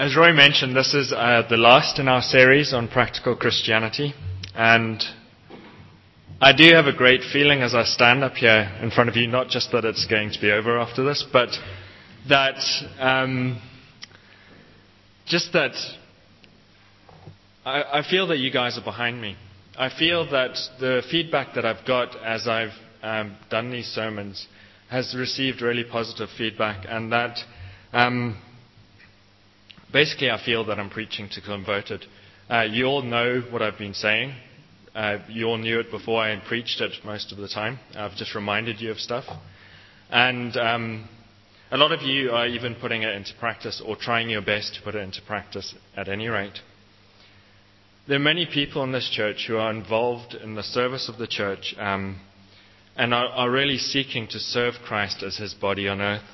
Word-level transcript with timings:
As 0.00 0.16
Roy 0.16 0.32
mentioned, 0.32 0.74
this 0.74 0.94
is 0.94 1.12
uh, 1.12 1.42
the 1.50 1.58
last 1.58 1.98
in 1.98 2.08
our 2.08 2.22
series 2.22 2.72
on 2.72 2.88
practical 2.88 3.36
Christianity. 3.36 4.14
And 4.54 4.98
I 6.40 6.54
do 6.54 6.72
have 6.72 6.86
a 6.86 6.96
great 6.96 7.20
feeling 7.30 7.60
as 7.60 7.74
I 7.74 7.84
stand 7.84 8.24
up 8.24 8.32
here 8.32 8.74
in 8.80 8.90
front 8.90 9.10
of 9.10 9.16
you, 9.16 9.26
not 9.26 9.48
just 9.48 9.72
that 9.72 9.84
it's 9.84 10.06
going 10.06 10.30
to 10.32 10.40
be 10.40 10.52
over 10.52 10.78
after 10.78 11.04
this, 11.04 11.22
but 11.30 11.50
that 12.30 12.56
um, 12.98 13.60
just 15.26 15.52
that 15.52 15.72
I, 17.66 17.98
I, 17.98 18.02
feel 18.08 18.26
that 18.28 18.38
you 18.38 18.50
guys 18.50 18.78
are 18.78 18.84
behind 18.84 19.20
me. 19.20 19.36
I 19.76 19.90
feel 19.90 20.24
that 20.30 20.56
the 20.80 21.02
feedback 21.10 21.56
that 21.56 21.66
I've 21.66 21.86
got 21.86 22.16
as 22.24 22.48
I've 22.48 22.72
um, 23.02 23.36
done 23.50 23.70
these 23.70 23.88
sermons 23.88 24.46
has 24.88 25.14
received 25.14 25.60
really 25.60 25.84
positive 25.84 26.30
feedback, 26.38 26.86
and 26.88 27.12
that 27.12 27.36
um, 27.92 28.40
basically 29.92 30.30
I 30.30 30.42
feel 30.44 30.64
that 30.66 30.78
I'm 30.78 30.90
preaching 30.90 31.28
to 31.32 31.40
converted. 31.40 32.04
Uh, 32.48 32.62
you 32.62 32.86
all 32.86 33.02
know 33.02 33.42
what 33.50 33.62
I've 33.62 33.78
been 33.78 33.94
saying. 33.94 34.34
Uh, 34.94 35.18
you 35.28 35.46
all 35.46 35.58
knew 35.58 35.78
it 35.78 35.90
before 35.90 36.22
I 36.22 36.36
preached 36.46 36.80
it 36.80 36.92
most 37.04 37.32
of 37.32 37.38
the 37.38 37.48
time. 37.48 37.78
I've 37.94 38.16
just 38.16 38.34
reminded 38.34 38.80
you 38.80 38.90
of 38.90 38.98
stuff. 38.98 39.24
And 40.10 40.56
um, 40.56 41.08
a 41.70 41.76
lot 41.76 41.92
of 41.92 42.02
you 42.02 42.30
are 42.32 42.48
even 42.48 42.74
putting 42.74 43.02
it 43.02 43.14
into 43.14 43.30
practice 43.38 43.80
or 43.84 43.94
trying 43.94 44.28
your 44.28 44.42
best 44.42 44.74
to 44.74 44.82
put 44.82 44.96
it 44.96 44.98
into 44.98 45.22
practice 45.22 45.74
at 45.96 46.08
any 46.08 46.26
rate. 46.26 46.58
There 48.08 48.16
are 48.16 48.20
many 48.20 48.46
people 48.46 48.82
in 48.82 48.90
this 48.90 49.08
church 49.12 49.44
who 49.46 49.56
are 49.56 49.70
involved 49.70 50.34
in 50.34 50.56
the 50.56 50.64
service 50.64 51.08
of 51.08 51.18
the 51.18 51.28
church 51.28 51.76
um, 51.78 52.18
and 52.96 53.14
are, 53.14 53.28
are, 53.28 53.50
really 53.50 53.78
seeking 53.78 54.26
to 54.28 54.40
serve 54.40 54.74
Christ 54.84 55.22
as 55.22 55.36
his 55.36 55.54
body 55.54 55.86
on 55.86 56.00
earth. 56.00 56.24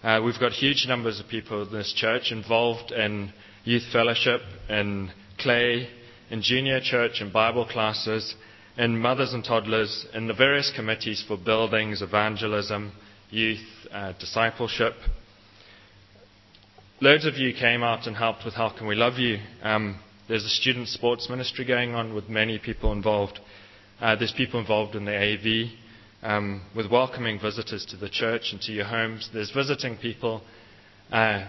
Uh, 0.00 0.20
we've 0.24 0.38
got 0.38 0.52
huge 0.52 0.86
numbers 0.86 1.18
of 1.18 1.26
people 1.26 1.66
in 1.66 1.72
this 1.72 1.92
church 1.92 2.30
involved 2.30 2.92
in 2.92 3.32
youth 3.64 3.82
fellowship, 3.92 4.40
in 4.68 5.10
clay, 5.40 5.88
in 6.30 6.40
junior 6.40 6.80
church 6.80 7.20
in 7.20 7.32
Bible 7.32 7.66
classes, 7.66 8.36
in 8.76 8.96
mothers 8.96 9.32
and 9.32 9.44
toddlers, 9.44 10.06
in 10.14 10.28
the 10.28 10.34
various 10.34 10.70
committees 10.76 11.24
for 11.26 11.36
buildings, 11.36 12.00
evangelism, 12.00 12.92
youth, 13.30 13.58
uh, 13.90 14.12
discipleship. 14.20 14.94
Loads 17.00 17.26
of 17.26 17.34
you 17.34 17.52
came 17.52 17.82
out 17.82 18.06
and 18.06 18.16
helped 18.16 18.44
with 18.44 18.54
How 18.54 18.70
Can 18.70 18.86
We 18.86 18.94
Love 18.94 19.18
You? 19.18 19.38
Um, 19.64 19.98
there's 20.28 20.44
a 20.44 20.48
student 20.48 20.86
sports 20.86 21.28
ministry 21.28 21.64
going 21.64 21.96
on 21.96 22.14
with 22.14 22.28
many 22.28 22.60
people 22.60 22.92
involved. 22.92 23.40
Uh, 24.00 24.14
there's 24.14 24.32
people 24.36 24.60
involved 24.60 24.94
in 24.94 25.06
the 25.06 25.16
AV 25.16 25.72
um, 26.22 26.62
with 26.74 26.90
welcoming 26.90 27.38
visitors 27.40 27.86
to 27.86 27.96
the 27.96 28.08
church 28.08 28.50
and 28.52 28.60
to 28.62 28.72
your 28.72 28.84
homes. 28.84 29.30
There's 29.32 29.50
visiting 29.50 29.96
people 29.96 30.42
uh, 31.12 31.46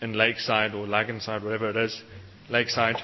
in 0.00 0.14
Lakeside 0.14 0.74
or 0.74 0.86
Laganside, 0.86 1.44
whatever 1.44 1.70
it 1.70 1.76
is, 1.76 2.02
Lakeside. 2.48 2.96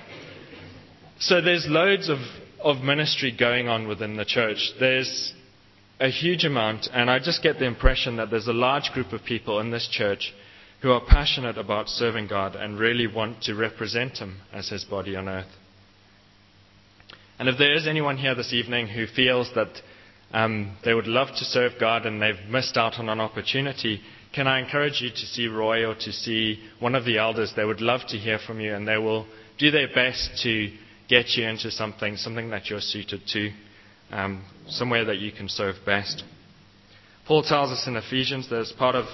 So 1.19 1.41
there's 1.41 1.67
loads 1.69 2.09
of, 2.09 2.19
of 2.61 2.83
ministry 2.83 3.35
going 3.37 3.69
on 3.69 3.89
within 3.89 4.17
the 4.17 4.25
church. 4.25 4.73
There's 4.81 5.33
a 6.01 6.09
huge 6.11 6.45
amount, 6.45 6.89
and 6.93 7.11
I 7.11 7.19
just 7.19 7.43
get 7.43 7.59
the 7.59 7.67
impression 7.67 8.17
that 8.17 8.31
there's 8.31 8.49
a 8.49 8.53
large 8.53 8.91
group 8.93 9.13
of 9.13 9.25
people 9.25 9.61
in 9.61 9.71
this 9.71 9.89
church 9.91 10.35
who 10.83 10.91
are 10.91 11.01
passionate 11.07 11.57
about 11.57 11.89
serving 11.89 12.29
God 12.29 12.55
and 12.55 12.79
really 12.79 13.07
want 13.07 13.43
to 13.45 13.55
represent 13.55 14.19
Him 14.19 14.41
as 14.53 14.69
His 14.69 14.85
body 14.85 15.17
on 15.17 15.29
earth. 15.29 15.47
And 17.39 17.49
if 17.49 17.59
there 17.59 17.75
is 17.75 17.87
anyone 17.87 18.19
here 18.19 18.35
this 18.35 18.53
evening 18.53 18.89
who 18.89 19.07
feels 19.07 19.51
that 19.55 19.69
um, 20.33 20.77
they 20.85 20.95
would 20.95 21.07
love 21.07 21.29
to 21.29 21.45
serve 21.45 21.73
God 21.79 22.07
and 22.07 22.21
they've 22.21 22.49
missed 22.49 22.77
out 22.77 22.99
on 22.99 23.09
an 23.09 23.21
opportunity, 23.21 24.01
can 24.35 24.47
I 24.47 24.61
encourage 24.61 25.01
you 25.01 25.11
to 25.11 25.17
see 25.17 25.47
Roy 25.47 25.87
or 25.87 25.95
to 25.95 26.13
see 26.13 26.63
one 26.79 26.95
of 26.95 27.05
the 27.05 27.19
elders? 27.19 27.53
They 27.57 27.65
would 27.65 27.81
love 27.81 28.03
to 28.09 28.19
hear 28.19 28.39
from 28.39 28.61
you 28.61 28.75
and 28.75 28.87
they 28.87 28.99
will 28.99 29.27
do 29.59 29.71
their 29.71 29.89
best 29.89 30.43
to 30.43 30.71
get 31.09 31.37
you 31.37 31.47
into 31.47 31.71
something, 31.71 32.17
something 32.17 32.51
that 32.51 32.69
you're 32.69 32.81
suited 32.81 33.23
to, 33.29 33.51
um, 34.11 34.45
somewhere 34.69 35.05
that 35.05 35.19
you 35.19 35.33
can 35.33 35.49
serve 35.49 35.77
best. 35.87 36.25
Paul 37.27 37.43
tells 37.43 37.71
us 37.71 37.87
in 37.87 37.97
Ephesians 37.97 38.51
that 38.51 38.61
as 38.61 38.73
part 38.73 38.95
of 38.95 39.07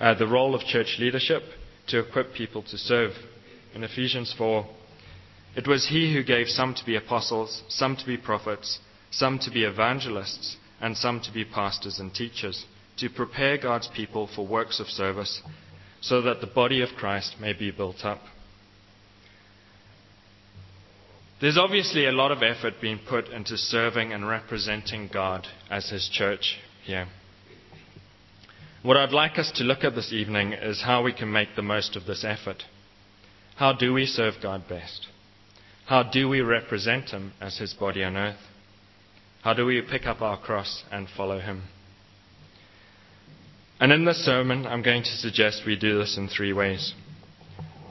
uh, 0.00 0.14
the 0.14 0.26
role 0.26 0.54
of 0.54 0.62
church 0.62 0.96
leadership 0.98 1.42
to 1.88 2.00
equip 2.00 2.34
people 2.34 2.62
to 2.62 2.78
serve. 2.78 3.12
In 3.74 3.82
Ephesians 3.84 4.34
4, 4.36 4.66
it 5.56 5.66
was 5.66 5.88
he 5.88 6.12
who 6.12 6.22
gave 6.22 6.48
some 6.48 6.74
to 6.74 6.84
be 6.84 6.96
apostles, 6.96 7.62
some 7.68 7.96
to 7.96 8.06
be 8.06 8.16
prophets, 8.16 8.78
some 9.10 9.38
to 9.40 9.50
be 9.50 9.64
evangelists, 9.64 10.56
and 10.80 10.96
some 10.96 11.20
to 11.20 11.32
be 11.32 11.44
pastors 11.44 11.98
and 11.98 12.14
teachers, 12.14 12.64
to 12.98 13.08
prepare 13.08 13.58
God's 13.58 13.88
people 13.94 14.28
for 14.34 14.46
works 14.46 14.80
of 14.80 14.86
service, 14.86 15.42
so 16.00 16.22
that 16.22 16.40
the 16.40 16.46
body 16.46 16.82
of 16.82 16.90
Christ 16.96 17.36
may 17.40 17.52
be 17.52 17.70
built 17.70 18.04
up. 18.04 18.20
There's 21.40 21.58
obviously 21.58 22.06
a 22.06 22.12
lot 22.12 22.32
of 22.32 22.42
effort 22.42 22.74
being 22.80 22.98
put 23.08 23.28
into 23.28 23.56
serving 23.56 24.12
and 24.12 24.26
representing 24.26 25.08
God 25.12 25.46
as 25.70 25.88
His 25.88 26.08
church 26.12 26.58
here. 26.84 27.06
What 28.82 28.96
I'd 28.96 29.12
like 29.12 29.38
us 29.38 29.52
to 29.56 29.64
look 29.64 29.84
at 29.84 29.94
this 29.94 30.12
evening 30.12 30.52
is 30.52 30.82
how 30.82 31.02
we 31.02 31.12
can 31.12 31.32
make 31.32 31.50
the 31.54 31.62
most 31.62 31.94
of 31.94 32.06
this 32.06 32.24
effort. 32.24 32.64
How 33.56 33.72
do 33.72 33.92
we 33.92 34.06
serve 34.06 34.34
God 34.42 34.68
best? 34.68 35.06
How 35.86 36.02
do 36.02 36.28
we 36.28 36.40
represent 36.40 37.10
Him 37.10 37.32
as 37.40 37.58
His 37.58 37.72
body 37.72 38.02
on 38.02 38.16
earth? 38.16 38.38
How 39.42 39.54
do 39.54 39.64
we 39.64 39.80
pick 39.82 40.06
up 40.06 40.20
our 40.20 40.38
cross 40.38 40.84
and 40.90 41.08
follow 41.08 41.40
Him? 41.40 41.64
And 43.80 43.92
in 43.92 44.04
this 44.04 44.24
sermon, 44.24 44.66
I'm 44.66 44.82
going 44.82 45.02
to 45.04 45.16
suggest 45.16 45.62
we 45.66 45.76
do 45.76 45.98
this 45.98 46.16
in 46.16 46.28
three 46.28 46.52
ways 46.52 46.94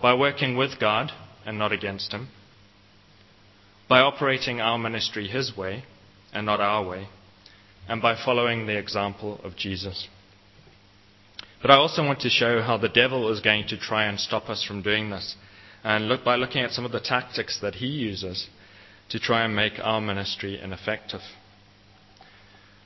by 0.01 0.13
working 0.13 0.57
with 0.57 0.79
God 0.79 1.11
and 1.45 1.57
not 1.57 1.71
against 1.71 2.11
Him 2.11 2.29
by 3.87 3.99
operating 3.99 4.59
our 4.59 4.77
ministry 4.77 5.27
His 5.27 5.55
way 5.55 5.83
and 6.33 6.45
not 6.45 6.59
our 6.59 6.85
way, 6.85 7.07
and 7.87 8.01
by 8.01 8.15
following 8.15 8.65
the 8.65 8.77
example 8.77 9.39
of 9.43 9.55
Jesus. 9.55 10.07
But 11.61 11.71
I 11.71 11.75
also 11.75 12.03
want 12.03 12.19
to 12.21 12.29
show 12.29 12.61
how 12.61 12.77
the 12.77 12.89
devil 12.89 13.31
is 13.31 13.39
going 13.39 13.67
to 13.69 13.77
try 13.77 14.05
and 14.05 14.19
stop 14.19 14.49
us 14.49 14.63
from 14.63 14.81
doing 14.81 15.09
this, 15.09 15.35
and 15.83 16.07
look 16.07 16.23
by 16.23 16.35
looking 16.35 16.63
at 16.63 16.71
some 16.71 16.85
of 16.85 16.91
the 16.91 16.99
tactics 16.99 17.59
that 17.61 17.75
he 17.75 17.87
uses 17.87 18.47
to 19.09 19.19
try 19.19 19.43
and 19.45 19.55
make 19.55 19.73
our 19.81 20.01
ministry 20.01 20.59
ineffective. 20.61 21.21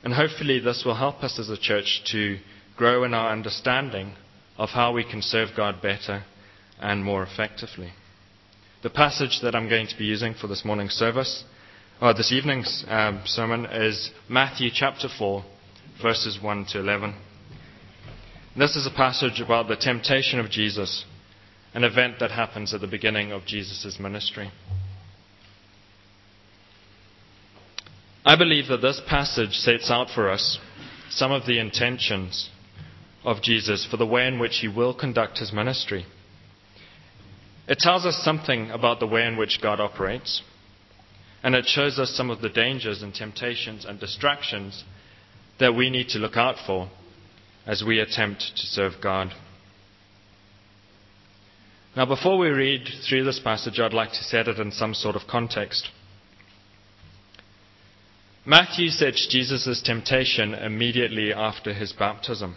And 0.03 0.13
hopefully, 0.13 0.59
this 0.59 0.83
will 0.85 0.95
help 0.95 1.23
us 1.23 1.39
as 1.39 1.49
a 1.49 1.57
church 1.57 2.01
to 2.11 2.37
grow 2.75 3.03
in 3.03 3.13
our 3.13 3.31
understanding 3.31 4.13
of 4.57 4.69
how 4.69 4.93
we 4.93 5.03
can 5.03 5.21
serve 5.21 5.49
God 5.55 5.81
better 5.81 6.23
and 6.79 7.03
more 7.03 7.23
effectively. 7.23 7.91
The 8.83 8.89
passage 8.89 9.39
that 9.43 9.55
I'm 9.55 9.69
going 9.69 9.87
to 9.87 9.97
be 9.97 10.05
using 10.05 10.33
for 10.33 10.47
this 10.47 10.65
morning's 10.65 10.93
service, 10.93 11.43
or 12.01 12.15
this 12.15 12.31
evening's 12.31 12.83
um, 12.87 13.21
sermon, 13.25 13.65
is 13.65 14.09
Matthew 14.27 14.71
chapter 14.73 15.07
4, 15.07 15.45
verses 16.01 16.39
1 16.41 16.65
to 16.71 16.79
11. 16.79 17.13
This 18.57 18.75
is 18.75 18.87
a 18.87 18.95
passage 18.95 19.39
about 19.39 19.67
the 19.67 19.75
temptation 19.75 20.39
of 20.39 20.49
Jesus, 20.49 21.05
an 21.75 21.83
event 21.83 22.15
that 22.19 22.31
happens 22.31 22.73
at 22.73 22.81
the 22.81 22.87
beginning 22.87 23.31
of 23.31 23.45
Jesus' 23.45 23.97
ministry. 23.99 24.51
I 28.23 28.35
believe 28.35 28.67
that 28.67 28.81
this 28.81 29.01
passage 29.07 29.53
sets 29.53 29.89
out 29.89 30.09
for 30.13 30.29
us 30.29 30.59
some 31.09 31.31
of 31.31 31.47
the 31.47 31.59
intentions 31.59 32.49
of 33.23 33.41
Jesus 33.41 33.87
for 33.89 33.97
the 33.97 34.05
way 34.05 34.27
in 34.27 34.37
which 34.37 34.57
he 34.57 34.67
will 34.67 34.93
conduct 34.93 35.39
his 35.39 35.51
ministry. 35.51 36.05
It 37.67 37.79
tells 37.79 38.05
us 38.05 38.21
something 38.23 38.69
about 38.69 38.99
the 38.99 39.07
way 39.07 39.25
in 39.25 39.37
which 39.37 39.59
God 39.61 39.79
operates, 39.79 40.43
and 41.41 41.55
it 41.55 41.65
shows 41.65 41.97
us 41.97 42.11
some 42.11 42.29
of 42.29 42.41
the 42.41 42.49
dangers 42.49 43.01
and 43.01 43.13
temptations 43.13 43.85
and 43.85 43.99
distractions 43.99 44.83
that 45.59 45.75
we 45.75 45.89
need 45.89 46.09
to 46.09 46.19
look 46.19 46.37
out 46.37 46.55
for 46.65 46.89
as 47.65 47.83
we 47.85 47.99
attempt 47.99 48.41
to 48.55 48.67
serve 48.67 48.93
God. 49.01 49.33
Now, 51.95 52.05
before 52.05 52.37
we 52.37 52.49
read 52.49 52.87
through 53.07 53.23
this 53.23 53.39
passage, 53.39 53.79
I'd 53.79 53.93
like 53.93 54.11
to 54.11 54.23
set 54.23 54.47
it 54.47 54.59
in 54.59 54.71
some 54.71 54.93
sort 54.93 55.15
of 55.15 55.23
context. 55.27 55.89
Matthew 58.45 58.89
sets 58.89 59.27
Jesus' 59.27 59.83
temptation 59.83 60.55
immediately 60.55 61.31
after 61.31 61.73
his 61.73 61.93
baptism. 61.93 62.55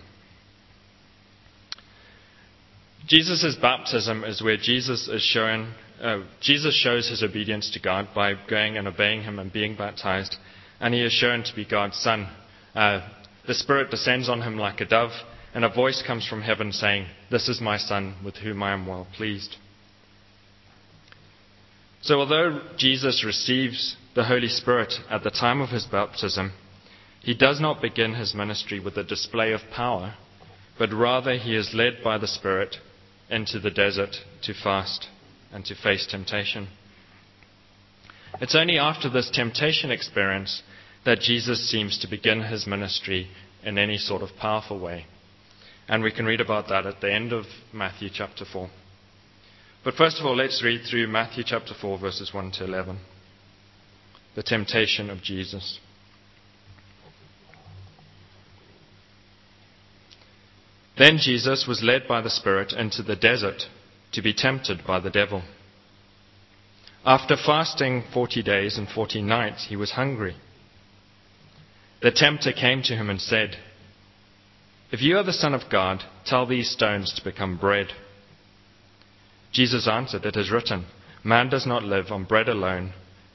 Jesus' 3.06 3.54
baptism 3.60 4.24
is 4.24 4.42
where 4.42 4.56
Jesus 4.56 5.08
is 5.08 5.20
shown, 5.20 5.74
uh, 6.02 6.20
Jesus 6.40 6.74
shows 6.74 7.10
his 7.10 7.22
obedience 7.22 7.70
to 7.72 7.80
God 7.80 8.08
by 8.14 8.32
going 8.48 8.78
and 8.78 8.88
obeying 8.88 9.24
him 9.24 9.38
and 9.38 9.52
being 9.52 9.76
baptized, 9.76 10.36
and 10.80 10.94
he 10.94 11.02
is 11.02 11.12
shown 11.12 11.42
to 11.42 11.54
be 11.54 11.66
God's 11.66 11.98
son. 11.98 12.28
Uh, 12.74 13.06
the 13.46 13.52
Spirit 13.52 13.90
descends 13.90 14.30
on 14.30 14.40
him 14.40 14.56
like 14.56 14.80
a 14.80 14.86
dove, 14.86 15.12
and 15.54 15.66
a 15.66 15.68
voice 15.68 16.02
comes 16.06 16.26
from 16.26 16.40
heaven 16.40 16.72
saying, 16.72 17.06
This 17.30 17.46
is 17.50 17.60
my 17.60 17.76
son 17.76 18.16
with 18.24 18.36
whom 18.36 18.62
I 18.62 18.72
am 18.72 18.86
well 18.86 19.06
pleased. 19.14 19.56
So, 22.00 22.20
although 22.20 22.62
Jesus 22.78 23.22
receives 23.22 23.96
the 24.14 24.24
Holy 24.24 24.48
Spirit 24.48 24.94
at 25.10 25.24
the 25.24 25.30
time 25.30 25.60
of 25.60 25.70
his 25.70 25.86
baptism, 25.86 26.52
he 27.20 27.34
does 27.34 27.60
not 27.60 27.82
begin 27.82 28.14
his 28.14 28.34
ministry 28.34 28.78
with 28.78 28.96
a 28.96 29.04
display 29.04 29.52
of 29.52 29.60
power, 29.74 30.14
but 30.78 30.92
rather 30.92 31.36
he 31.36 31.56
is 31.56 31.74
led 31.74 31.94
by 32.02 32.18
the 32.18 32.26
Spirit 32.26 32.76
into 33.30 33.58
the 33.58 33.70
desert 33.70 34.16
to 34.42 34.54
fast 34.54 35.08
and 35.52 35.64
to 35.64 35.74
face 35.74 36.06
temptation. 36.06 36.68
It's 38.40 38.54
only 38.54 38.78
after 38.78 39.08
this 39.08 39.30
temptation 39.32 39.90
experience 39.90 40.62
that 41.04 41.20
Jesus 41.20 41.70
seems 41.70 41.98
to 41.98 42.08
begin 42.08 42.42
his 42.42 42.66
ministry 42.66 43.28
in 43.62 43.78
any 43.78 43.96
sort 43.96 44.22
of 44.22 44.36
powerful 44.38 44.78
way. 44.78 45.06
And 45.88 46.02
we 46.02 46.12
can 46.12 46.24
read 46.24 46.40
about 46.40 46.68
that 46.68 46.86
at 46.86 47.00
the 47.00 47.12
end 47.12 47.32
of 47.32 47.44
Matthew 47.72 48.08
chapter 48.12 48.44
4. 48.50 48.70
But 49.84 49.94
first 49.94 50.18
of 50.18 50.26
all, 50.26 50.36
let's 50.36 50.62
read 50.64 50.82
through 50.88 51.08
Matthew 51.08 51.44
chapter 51.46 51.74
4, 51.78 51.98
verses 51.98 52.32
1 52.32 52.52
to 52.52 52.64
11. 52.64 52.98
The 54.34 54.42
temptation 54.42 55.10
of 55.10 55.22
Jesus. 55.22 55.78
Then 60.96 61.18
Jesus 61.18 61.66
was 61.66 61.82
led 61.82 62.06
by 62.06 62.20
the 62.20 62.30
Spirit 62.30 62.72
into 62.72 63.02
the 63.02 63.16
desert 63.16 63.64
to 64.12 64.22
be 64.22 64.32
tempted 64.32 64.86
by 64.86 65.00
the 65.00 65.10
devil. 65.10 65.42
After 67.04 67.36
fasting 67.36 68.04
forty 68.12 68.42
days 68.42 68.78
and 68.78 68.88
forty 68.88 69.20
nights, 69.20 69.66
he 69.68 69.76
was 69.76 69.92
hungry. 69.92 70.36
The 72.00 72.12
tempter 72.12 72.52
came 72.52 72.82
to 72.82 72.96
him 72.96 73.10
and 73.10 73.20
said, 73.20 73.56
If 74.92 75.02
you 75.02 75.16
are 75.18 75.24
the 75.24 75.32
Son 75.32 75.54
of 75.54 75.70
God, 75.70 76.04
tell 76.24 76.46
these 76.46 76.70
stones 76.70 77.12
to 77.14 77.24
become 77.24 77.56
bread. 77.56 77.88
Jesus 79.52 79.88
answered, 79.88 80.24
It 80.24 80.36
is 80.36 80.50
written, 80.50 80.86
Man 81.22 81.48
does 81.48 81.66
not 81.66 81.82
live 81.82 82.10
on 82.10 82.24
bread 82.24 82.48
alone, 82.48 82.92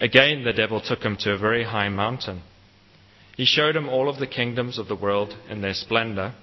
Again, 0.00 0.44
the 0.44 0.52
devil 0.52 0.80
took 0.80 1.02
him 1.02 1.16
to 1.20 1.32
a 1.32 1.38
very 1.38 1.64
high 1.64 1.88
mountain. 1.88 2.42
He 3.36 3.44
showed 3.44 3.76
him 3.76 3.88
all 3.88 4.08
of 4.08 4.18
the 4.18 4.26
kingdoms 4.26 4.78
of 4.78 4.88
the 4.88 4.96
world 4.96 5.34
in 5.48 5.60
their 5.60 5.74
splendor. 5.74 6.34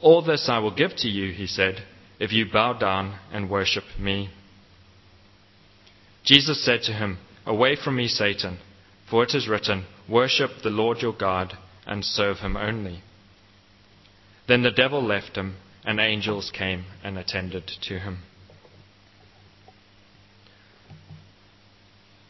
All 0.00 0.22
this 0.22 0.48
I 0.48 0.58
will 0.58 0.74
give 0.74 0.94
to 0.96 1.08
you, 1.08 1.32
he 1.32 1.46
said, 1.46 1.82
if 2.18 2.32
you 2.32 2.46
bow 2.50 2.74
down 2.74 3.18
and 3.32 3.50
worship 3.50 3.84
me. 3.98 4.30
Jesus 6.24 6.64
said 6.64 6.82
to 6.82 6.92
him, 6.92 7.18
Away 7.46 7.76
from 7.76 7.96
me, 7.96 8.08
Satan, 8.08 8.58
for 9.08 9.22
it 9.22 9.34
is 9.34 9.48
written, 9.48 9.86
Worship 10.08 10.50
the 10.62 10.70
Lord 10.70 10.98
your 11.00 11.14
God 11.14 11.56
and 11.86 12.04
serve 12.04 12.38
him 12.38 12.56
only. 12.56 13.02
Then 14.46 14.62
the 14.62 14.70
devil 14.70 15.02
left 15.02 15.36
him 15.36 15.56
and 15.84 16.00
angels 16.00 16.50
came 16.50 16.84
and 17.02 17.18
attended 17.18 17.66
to 17.82 17.98
him. 17.98 18.18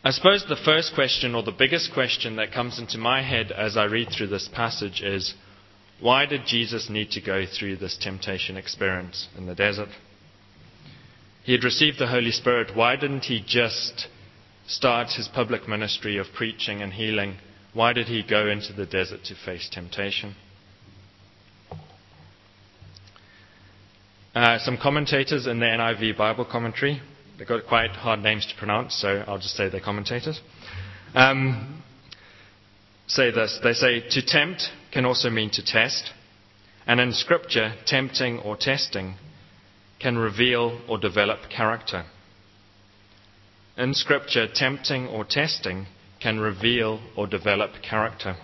I 0.08 0.10
suppose 0.10 0.42
the 0.48 0.56
first 0.56 0.94
question, 0.94 1.34
or 1.34 1.42
the 1.42 1.52
biggest 1.52 1.92
question 1.92 2.36
that 2.36 2.50
comes 2.50 2.78
into 2.78 2.96
my 2.96 3.20
head 3.20 3.52
as 3.52 3.76
I 3.76 3.84
read 3.84 4.08
through 4.08 4.28
this 4.28 4.48
passage 4.48 5.02
is 5.02 5.34
why 6.00 6.24
did 6.24 6.46
Jesus 6.46 6.88
need 6.88 7.10
to 7.10 7.20
go 7.20 7.44
through 7.44 7.76
this 7.76 7.98
temptation 8.00 8.56
experience 8.56 9.28
in 9.36 9.44
the 9.44 9.54
desert? 9.54 9.90
He 11.44 11.52
had 11.52 11.62
received 11.62 11.98
the 11.98 12.06
Holy 12.06 12.30
Spirit. 12.30 12.74
Why 12.74 12.96
didn't 12.96 13.24
he 13.24 13.44
just 13.46 14.06
start 14.66 15.10
his 15.10 15.28
public 15.28 15.68
ministry 15.68 16.16
of 16.16 16.32
preaching 16.34 16.80
and 16.80 16.94
healing? 16.94 17.36
Why 17.74 17.92
did 17.92 18.06
he 18.06 18.22
go 18.22 18.48
into 18.48 18.72
the 18.72 18.86
desert 18.86 19.24
to 19.24 19.34
face 19.34 19.68
temptation? 19.70 20.36
Uh, 24.34 24.58
some 24.60 24.78
commentators 24.78 25.46
in 25.46 25.60
the 25.60 25.66
NIV 25.66 26.16
Bible 26.16 26.46
commentary, 26.46 27.02
they've 27.38 27.48
got 27.48 27.66
quite 27.66 27.90
hard 27.90 28.20
names 28.20 28.46
to 28.46 28.54
pronounce, 28.58 29.00
so 29.00 29.24
I'll 29.26 29.38
just 29.38 29.56
say 29.56 29.68
they're 29.68 29.80
commentators, 29.80 30.40
um, 31.14 31.82
say 33.06 33.30
this. 33.30 33.58
They 33.62 33.72
say, 33.72 34.08
to 34.10 34.22
tempt 34.24 34.64
can 34.92 35.04
also 35.04 35.30
mean 35.30 35.50
to 35.52 35.64
test. 35.64 36.10
And 36.86 37.00
in 37.00 37.12
Scripture, 37.12 37.74
tempting 37.86 38.38
or 38.40 38.56
testing 38.56 39.14
can 40.00 40.16
reveal 40.16 40.80
or 40.88 40.98
develop 40.98 41.50
character. 41.54 42.04
In 43.76 43.94
Scripture, 43.94 44.46
tempting 44.52 45.06
or 45.06 45.24
testing 45.24 45.86
can 46.20 46.40
reveal 46.40 47.00
or 47.16 47.26
develop 47.26 47.70
character. 47.82 48.36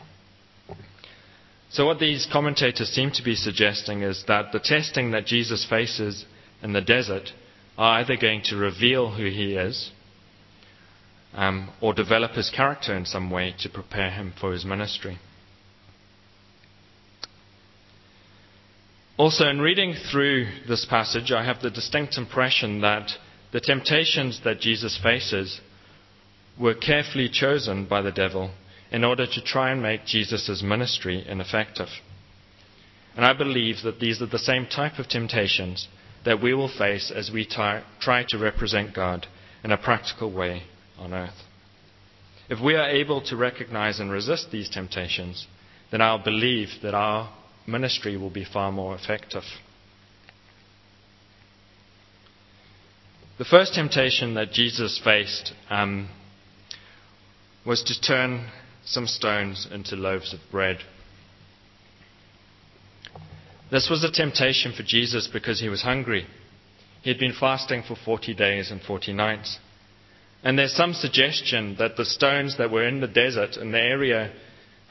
So, 1.70 1.87
what 1.87 1.99
these 1.99 2.29
commentators 2.31 2.88
seem 2.90 3.11
to 3.12 3.23
be 3.25 3.35
suggesting 3.35 4.02
is 4.02 4.25
that 4.29 4.52
the 4.52 4.61
testing 4.61 5.11
that 5.11 5.26
Jesus 5.26 5.67
faces 5.69 6.25
in 6.62 6.73
the 6.73 6.81
desert 6.81 7.31
are 7.76 8.00
either 8.00 8.17
going 8.17 8.43
to 8.44 8.56
reveal 8.56 9.12
who 9.12 9.25
he 9.25 9.55
is 9.55 9.91
um, 11.35 11.71
or 11.81 11.93
develop 11.93 12.32
his 12.32 12.50
character 12.50 12.97
in 12.97 13.05
some 13.05 13.31
way 13.31 13.55
to 13.59 13.69
prepare 13.69 14.11
him 14.11 14.32
for 14.38 14.53
his 14.53 14.65
ministry. 14.65 15.19
Also, 19.17 19.49
in 19.49 19.61
reading 19.61 19.94
through 20.11 20.47
this 20.69 20.85
passage, 20.85 21.31
I 21.31 21.44
have 21.44 21.62
the 21.62 21.71
distinct 21.71 22.19
impression 22.19 22.81
that 22.81 23.11
the 23.53 23.61
temptations 23.61 24.41
that 24.44 24.61
Jesus 24.61 24.99
faces 25.00 25.61
were 26.59 26.75
carefully 26.75 27.29
chosen 27.29 27.87
by 27.87 28.03
the 28.03 28.11
devil 28.11 28.53
in 28.91 29.05
order 29.05 29.26
to 29.26 29.44
try 29.44 29.71
and 29.71 29.81
make 29.81 30.05
Jesus' 30.05 30.62
ministry 30.65 31.25
ineffective. 31.29 31.88
And 33.17 33.25
I 33.25 33.32
believe 33.32 33.76
that 33.85 34.00
these 34.00 34.21
are 34.21 34.26
the 34.26 34.38
same 34.38 34.67
type 34.67 34.99
of 34.99 35.09
temptations 35.09 35.87
that 36.25 36.43
we 36.43 36.55
will 36.55 36.69
face 36.69 37.12
as 37.15 37.31
we 37.31 37.47
try 37.47 38.25
to 38.29 38.38
represent 38.38 38.94
God 38.94 39.26
in 39.62 39.73
a 39.73 39.79
practical 39.79 40.32
way 40.32 40.62
on 40.99 41.12
earth. 41.12 41.43
If 42.49 42.61
we 42.62 42.75
are 42.75 42.88
able 42.88 43.23
to 43.23 43.37
recognize 43.37 44.00
and 44.00 44.11
resist 44.11 44.50
these 44.50 44.69
temptations, 44.69 45.47
then 45.91 46.00
I'll 46.00 46.23
believe 46.23 46.69
that 46.82 46.94
our 46.94 47.32
ministry 47.67 48.17
will 48.17 48.31
be 48.31 48.44
far 48.44 48.71
more 48.71 48.94
effective. 48.94 49.44
The 53.38 53.44
first 53.44 53.75
temptation 53.75 54.35
that 54.35 54.52
Jesus 54.52 55.00
faced 55.02 55.52
um, 55.69 56.09
was 57.66 57.83
to 57.85 58.00
turn 58.00 58.50
some 58.85 59.07
stones 59.07 59.66
into 59.71 59.97
loaves 59.97 60.33
of 60.33 60.40
bread. 60.52 60.78
This 63.71 63.88
was 63.90 64.04
a 64.04 64.11
temptation 64.11 64.73
for 64.73 64.83
Jesus 64.83 65.28
because 65.33 65.61
he 65.61 65.68
was 65.68 65.83
hungry. 65.83 66.26
He 67.02 67.11
had 67.11 67.18
been 67.18 67.35
fasting 67.38 67.83
for 67.87 67.97
40 67.97 68.35
days 68.35 68.71
and 68.71 68.80
40 68.80 69.12
nights. 69.12 69.59
And 70.42 70.59
there's 70.59 70.76
some 70.76 70.92
suggestion 70.92 71.76
that 71.78 71.97
the 71.97 72.04
stones 72.04 72.59
that 72.59 72.71
were 72.71 72.87
in 72.87 73.00
the 73.00 73.09
desert, 73.09 73.56
in 73.56 73.73
the 73.73 73.80
area 73.80 74.33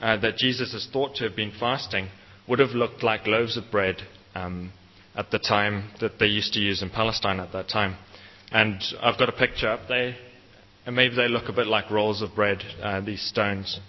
uh, 0.01 0.17
that 0.17 0.37
Jesus 0.37 0.73
is 0.73 0.87
thought 0.91 1.15
to 1.15 1.23
have 1.23 1.35
been 1.35 1.53
fasting, 1.59 2.09
would 2.47 2.59
have 2.59 2.71
looked 2.71 3.03
like 3.03 3.27
loaves 3.27 3.57
of 3.57 3.71
bread 3.71 3.97
um, 4.35 4.71
at 5.15 5.31
the 5.31 5.39
time 5.39 5.91
that 6.01 6.19
they 6.19 6.25
used 6.25 6.53
to 6.53 6.59
use 6.59 6.81
in 6.81 6.89
Palestine 6.89 7.39
at 7.39 7.51
that 7.53 7.69
time. 7.69 7.95
And 8.51 8.81
I've 9.01 9.17
got 9.17 9.29
a 9.29 9.33
picture 9.33 9.69
up 9.69 9.87
there 9.87 10.15
and 10.85 10.95
maybe 10.95 11.15
they 11.15 11.27
look 11.27 11.49
a 11.49 11.53
bit 11.53 11.67
like 11.67 11.89
rolls 11.89 12.21
of 12.21 12.35
bread, 12.35 12.61
uh, 12.81 13.01
these 13.01 13.21
stones. 13.21 13.79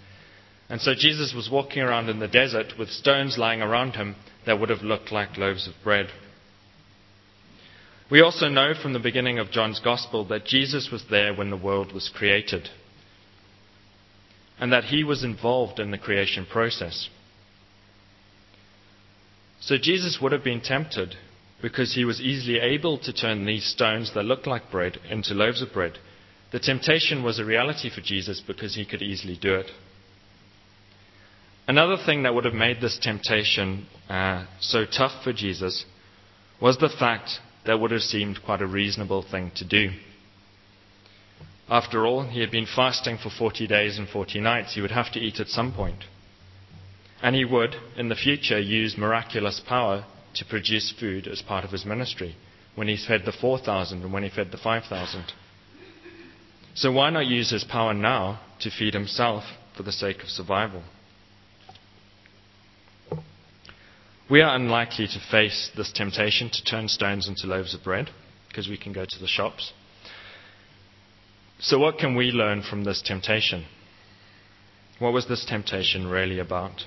And 0.69 0.81
so 0.81 0.93
Jesus 0.97 1.33
was 1.35 1.49
walking 1.51 1.83
around 1.83 2.09
in 2.09 2.19
the 2.19 2.27
desert 2.27 2.73
with 2.79 2.89
stones 2.89 3.37
lying 3.37 3.61
around 3.61 3.95
him 3.95 4.15
that 4.45 4.59
would 4.59 4.69
have 4.69 4.81
looked 4.81 5.11
like 5.11 5.37
loaves 5.37 5.67
of 5.67 5.73
bread. 5.83 6.07
We 8.09 8.21
also 8.21 8.47
know 8.47 8.73
from 8.79 8.93
the 8.93 8.99
beginning 8.99 9.39
of 9.39 9.51
John's 9.51 9.79
Gospel 9.79 10.25
that 10.27 10.45
Jesus 10.45 10.89
was 10.91 11.05
there 11.09 11.33
when 11.33 11.49
the 11.49 11.57
world 11.57 11.91
was 11.91 12.11
created 12.13 12.69
and 14.59 14.71
that 14.71 14.85
he 14.85 15.03
was 15.03 15.23
involved 15.23 15.79
in 15.79 15.91
the 15.91 15.97
creation 15.97 16.45
process. 16.45 17.09
So 19.59 19.77
Jesus 19.81 20.19
would 20.21 20.31
have 20.31 20.43
been 20.43 20.61
tempted 20.61 21.15
because 21.61 21.95
he 21.95 22.05
was 22.05 22.21
easily 22.21 22.59
able 22.59 22.99
to 22.99 23.11
turn 23.11 23.45
these 23.45 23.65
stones 23.65 24.13
that 24.13 24.23
looked 24.23 24.45
like 24.45 24.71
bread 24.71 24.99
into 25.09 25.33
loaves 25.33 25.61
of 25.61 25.73
bread 25.73 25.97
the 26.55 26.59
temptation 26.59 27.21
was 27.21 27.37
a 27.37 27.43
reality 27.43 27.89
for 27.89 27.99
Jesus 27.99 28.41
because 28.45 28.75
he 28.75 28.85
could 28.85 29.01
easily 29.01 29.35
do 29.35 29.55
it. 29.55 29.69
Another 31.67 31.97
thing 32.05 32.23
that 32.23 32.35
would 32.35 32.45
have 32.45 32.53
made 32.53 32.79
this 32.79 32.99
temptation 33.01 33.87
uh, 34.07 34.45
so 34.59 34.85
tough 34.85 35.23
for 35.23 35.33
Jesus 35.33 35.85
was 36.61 36.77
the 36.77 36.89
fact 36.89 37.39
that 37.65 37.73
it 37.73 37.79
would 37.79 37.91
have 37.91 38.01
seemed 38.01 38.39
quite 38.45 38.61
a 38.61 38.67
reasonable 38.67 39.25
thing 39.29 39.51
to 39.55 39.65
do. 39.65 39.89
After 41.67 42.05
all, 42.05 42.23
he 42.23 42.41
had 42.41 42.51
been 42.51 42.67
fasting 42.67 43.17
for 43.17 43.31
40 43.31 43.65
days 43.65 43.97
and 43.97 44.07
40 44.07 44.39
nights. 44.39 44.75
He 44.75 44.81
would 44.81 44.91
have 44.91 45.11
to 45.13 45.19
eat 45.19 45.39
at 45.39 45.47
some 45.47 45.73
point. 45.73 46.03
And 47.23 47.35
he 47.35 47.43
would, 47.43 47.75
in 47.97 48.09
the 48.09 48.15
future, 48.15 48.59
use 48.59 48.95
miraculous 48.97 49.59
power 49.67 50.05
to 50.35 50.45
produce 50.45 50.93
food 50.99 51.27
as 51.27 51.41
part 51.41 51.65
of 51.65 51.71
his 51.71 51.85
ministry. 51.85 52.35
when 52.75 52.89
he 52.89 52.97
fed 52.97 53.21
the 53.25 53.31
4,000 53.31 54.03
and 54.03 54.11
when 54.13 54.23
he 54.23 54.29
fed 54.29 54.51
the 54.51 54.57
5,000. 54.57 55.31
So 56.75 56.91
why 56.91 57.09
not 57.09 57.25
use 57.25 57.49
his 57.51 57.63
power 57.63 57.93
now 57.93 58.41
to 58.59 58.69
feed 58.69 58.93
himself 58.93 59.45
for 59.77 59.83
the 59.83 59.93
sake 59.93 60.21
of 60.21 60.27
survival? 60.27 60.83
We 64.29 64.41
are 64.41 64.55
unlikely 64.55 65.07
to 65.07 65.19
face 65.31 65.69
this 65.77 65.91
temptation 65.91 66.49
to 66.49 66.63
turn 66.63 66.87
stones 66.87 67.27
into 67.27 67.45
loaves 67.45 67.75
of 67.75 67.83
bread 67.83 68.09
because 68.47 68.67
we 68.67 68.77
can 68.77 68.91
go 68.91 69.05
to 69.05 69.19
the 69.19 69.27
shops. 69.27 69.71
So, 71.59 71.77
what 71.77 71.99
can 71.99 72.15
we 72.15 72.31
learn 72.31 72.63
from 72.63 72.83
this 72.83 73.03
temptation? 73.03 73.65
What 74.97 75.13
was 75.13 75.27
this 75.27 75.45
temptation 75.45 76.07
really 76.07 76.39
about? 76.39 76.85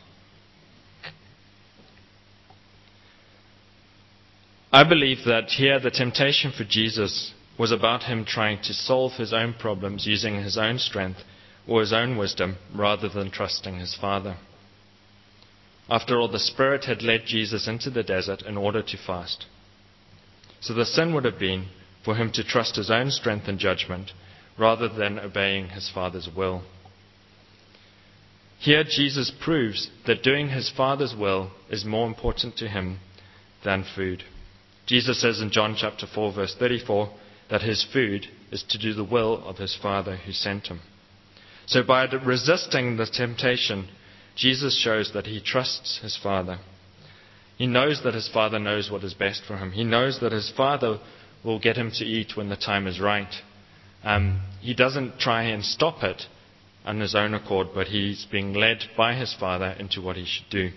I 4.72 4.84
believe 4.84 5.18
that 5.24 5.50
here 5.50 5.78
the 5.78 5.90
temptation 5.90 6.52
for 6.52 6.64
Jesus 6.64 7.32
was 7.58 7.70
about 7.70 8.04
him 8.04 8.24
trying 8.24 8.62
to 8.62 8.74
solve 8.74 9.12
his 9.12 9.32
own 9.32 9.54
problems 9.54 10.06
using 10.06 10.42
his 10.42 10.58
own 10.58 10.78
strength 10.78 11.20
or 11.66 11.80
his 11.80 11.92
own 11.92 12.16
wisdom 12.16 12.56
rather 12.74 13.08
than 13.08 13.30
trusting 13.30 13.78
his 13.78 13.94
Father. 13.94 14.36
After 15.88 16.20
all, 16.20 16.28
the 16.28 16.38
Spirit 16.38 16.84
had 16.84 17.02
led 17.02 17.24
Jesus 17.26 17.66
into 17.66 17.90
the 17.90 18.02
desert 18.02 18.42
in 18.42 18.56
order 18.56 18.82
to 18.82 18.96
fast. 19.06 19.46
So 20.60 20.74
the 20.74 20.84
sin 20.84 21.14
would 21.14 21.24
have 21.24 21.38
been 21.38 21.68
for 22.04 22.14
him 22.14 22.30
to 22.32 22.44
trust 22.44 22.76
his 22.76 22.90
own 22.90 23.10
strength 23.10 23.48
and 23.48 23.58
judgment 23.58 24.12
rather 24.58 24.88
than 24.88 25.18
obeying 25.18 25.68
his 25.68 25.90
Father's 25.92 26.28
will. 26.34 26.62
Here, 28.58 28.82
Jesus 28.84 29.30
proves 29.30 29.88
that 30.06 30.22
doing 30.22 30.48
his 30.48 30.68
Father's 30.68 31.14
will 31.14 31.52
is 31.70 31.84
more 31.84 32.06
important 32.06 32.56
to 32.56 32.68
him 32.68 32.98
than 33.64 33.84
food. 33.94 34.24
Jesus 34.86 35.20
says 35.20 35.40
in 35.40 35.50
John 35.50 35.76
chapter 35.78 36.06
4, 36.12 36.32
verse 36.32 36.56
34, 36.58 37.10
that 37.50 37.62
his 37.62 37.86
food 37.92 38.26
is 38.50 38.64
to 38.70 38.78
do 38.78 38.94
the 38.94 39.04
will 39.04 39.46
of 39.46 39.58
his 39.58 39.76
Father 39.80 40.16
who 40.16 40.32
sent 40.32 40.66
him. 40.66 40.80
So, 41.66 41.82
by 41.82 42.04
resisting 42.04 42.96
the 42.96 43.06
temptation, 43.06 43.88
Jesus 44.38 44.80
shows 44.80 45.12
that 45.14 45.26
he 45.26 45.40
trusts 45.40 45.98
his 46.00 46.16
Father. 46.16 46.58
He 47.56 47.66
knows 47.66 48.02
that 48.04 48.14
his 48.14 48.28
Father 48.28 48.60
knows 48.60 48.88
what 48.88 49.02
is 49.02 49.14
best 49.14 49.42
for 49.44 49.56
him. 49.56 49.72
He 49.72 49.82
knows 49.82 50.20
that 50.20 50.30
his 50.30 50.52
Father 50.56 51.00
will 51.44 51.58
get 51.58 51.76
him 51.76 51.90
to 51.94 52.04
eat 52.04 52.36
when 52.36 52.48
the 52.48 52.56
time 52.56 52.86
is 52.86 53.00
right. 53.00 53.34
Um, 54.04 54.42
he 54.60 54.74
doesn't 54.74 55.18
try 55.18 55.42
and 55.44 55.64
stop 55.64 56.04
it 56.04 56.22
on 56.84 57.00
his 57.00 57.16
own 57.16 57.34
accord, 57.34 57.68
but 57.74 57.88
he's 57.88 58.26
being 58.30 58.54
led 58.54 58.84
by 58.96 59.14
his 59.14 59.34
Father 59.34 59.74
into 59.78 60.00
what 60.00 60.16
he 60.16 60.24
should 60.24 60.48
do. 60.50 60.70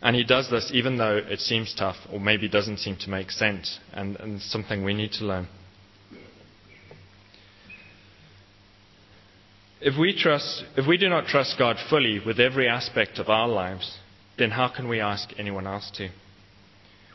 And 0.00 0.16
he 0.16 0.24
does 0.24 0.50
this 0.50 0.70
even 0.72 0.96
though 0.96 1.18
it 1.18 1.40
seems 1.40 1.74
tough 1.78 1.96
or 2.10 2.18
maybe 2.18 2.48
doesn't 2.48 2.78
seem 2.78 2.96
to 3.02 3.10
make 3.10 3.30
sense, 3.30 3.78
and, 3.92 4.16
and 4.16 4.40
something 4.40 4.82
we 4.82 4.94
need 4.94 5.12
to 5.12 5.24
learn. 5.24 5.48
If 9.84 9.98
we, 9.98 10.16
trust, 10.16 10.62
if 10.76 10.86
we 10.86 10.96
do 10.96 11.08
not 11.08 11.26
trust 11.26 11.56
God 11.58 11.76
fully 11.90 12.20
with 12.24 12.38
every 12.38 12.68
aspect 12.68 13.18
of 13.18 13.28
our 13.28 13.48
lives, 13.48 13.98
then 14.38 14.52
how 14.52 14.68
can 14.68 14.88
we 14.88 15.00
ask 15.00 15.30
anyone 15.36 15.66
else 15.66 15.90
to? 15.96 16.08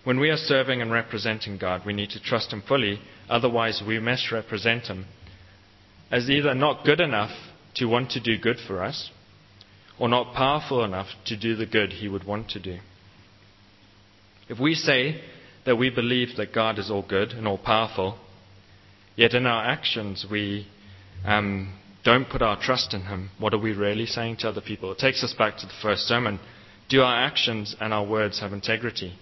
When 0.03 0.19
we 0.19 0.29
are 0.29 0.37
serving 0.37 0.81
and 0.81 0.91
representing 0.91 1.57
God, 1.57 1.85
we 1.85 1.93
need 1.93 2.09
to 2.09 2.21
trust 2.21 2.51
Him 2.51 2.61
fully, 2.67 2.99
otherwise, 3.29 3.81
we 3.87 3.99
misrepresent 3.99 4.87
Him 4.87 5.05
as 6.11 6.29
either 6.29 6.53
not 6.53 6.83
good 6.83 6.99
enough 6.99 7.31
to 7.75 7.85
want 7.85 8.11
to 8.11 8.19
do 8.19 8.37
good 8.37 8.57
for 8.67 8.83
us, 8.83 9.11
or 9.97 10.09
not 10.09 10.35
powerful 10.35 10.83
enough 10.83 11.07
to 11.27 11.37
do 11.37 11.55
the 11.55 11.65
good 11.65 11.93
He 11.93 12.09
would 12.09 12.25
want 12.25 12.49
to 12.49 12.59
do. 12.59 12.79
If 14.49 14.59
we 14.59 14.73
say 14.73 15.21
that 15.65 15.77
we 15.77 15.89
believe 15.89 16.35
that 16.35 16.53
God 16.53 16.79
is 16.79 16.91
all 16.91 17.05
good 17.07 17.31
and 17.31 17.47
all 17.47 17.57
powerful, 17.57 18.17
yet 19.15 19.33
in 19.33 19.45
our 19.45 19.63
actions 19.63 20.25
we 20.29 20.67
um, 21.23 21.73
don't 22.03 22.29
put 22.29 22.41
our 22.41 22.59
trust 22.59 22.93
in 22.93 23.01
Him, 23.03 23.31
what 23.39 23.53
are 23.53 23.59
we 23.59 23.73
really 23.73 24.05
saying 24.05 24.37
to 24.37 24.49
other 24.49 24.61
people? 24.61 24.91
It 24.91 24.97
takes 24.97 25.23
us 25.23 25.33
back 25.33 25.57
to 25.57 25.65
the 25.65 25.73
first 25.81 26.03
sermon. 26.03 26.39
Do 26.89 27.01
our 27.01 27.25
actions 27.25 27.75
and 27.79 27.93
our 27.93 28.05
words 28.05 28.39
have 28.39 28.53
integrity? 28.53 29.13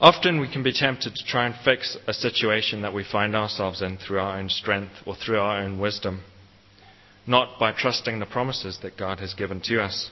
Often 0.00 0.40
we 0.40 0.52
can 0.52 0.62
be 0.62 0.72
tempted 0.72 1.14
to 1.14 1.24
try 1.24 1.46
and 1.46 1.54
fix 1.64 1.96
a 2.06 2.12
situation 2.12 2.82
that 2.82 2.92
we 2.92 3.02
find 3.02 3.34
ourselves 3.34 3.80
in 3.80 3.96
through 3.96 4.20
our 4.20 4.38
own 4.38 4.50
strength 4.50 4.92
or 5.06 5.16
through 5.16 5.38
our 5.38 5.60
own 5.62 5.78
wisdom, 5.80 6.22
not 7.26 7.58
by 7.58 7.72
trusting 7.72 8.18
the 8.18 8.26
promises 8.26 8.78
that 8.82 8.98
God 8.98 9.20
has 9.20 9.32
given 9.32 9.60
to 9.62 9.82
us. 9.82 10.10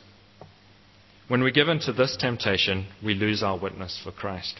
When 1.28 1.42
we 1.42 1.52
give 1.52 1.68
in 1.68 1.80
to 1.80 1.92
this 1.92 2.16
temptation, 2.18 2.86
we 3.04 3.14
lose 3.14 3.42
our 3.42 3.58
witness 3.58 4.00
for 4.02 4.10
Christ. 4.10 4.58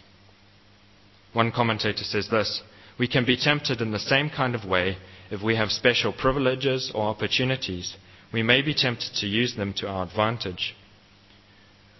One 1.33 1.50
commentator 1.50 2.05
says 2.05 2.29
this 2.31 2.62
We 2.99 3.09
can 3.09 3.25
be 3.25 3.37
tempted 3.37 3.81
in 3.81 3.91
the 3.91 3.99
same 3.99 4.31
kind 4.31 4.55
of 4.55 4.65
way 4.65 4.99
if 5.31 5.43
we 5.43 5.57
have 5.57 5.71
special 5.73 6.13
privileges 6.13 6.93
or 6.95 7.09
opportunities. 7.09 7.97
We 8.33 8.43
may 8.43 8.63
be 8.63 8.75
tempted 8.75 9.15
to 9.17 9.27
use 9.27 9.57
them 9.57 9.73
to 9.79 9.89
our 9.89 10.05
advantage. 10.05 10.75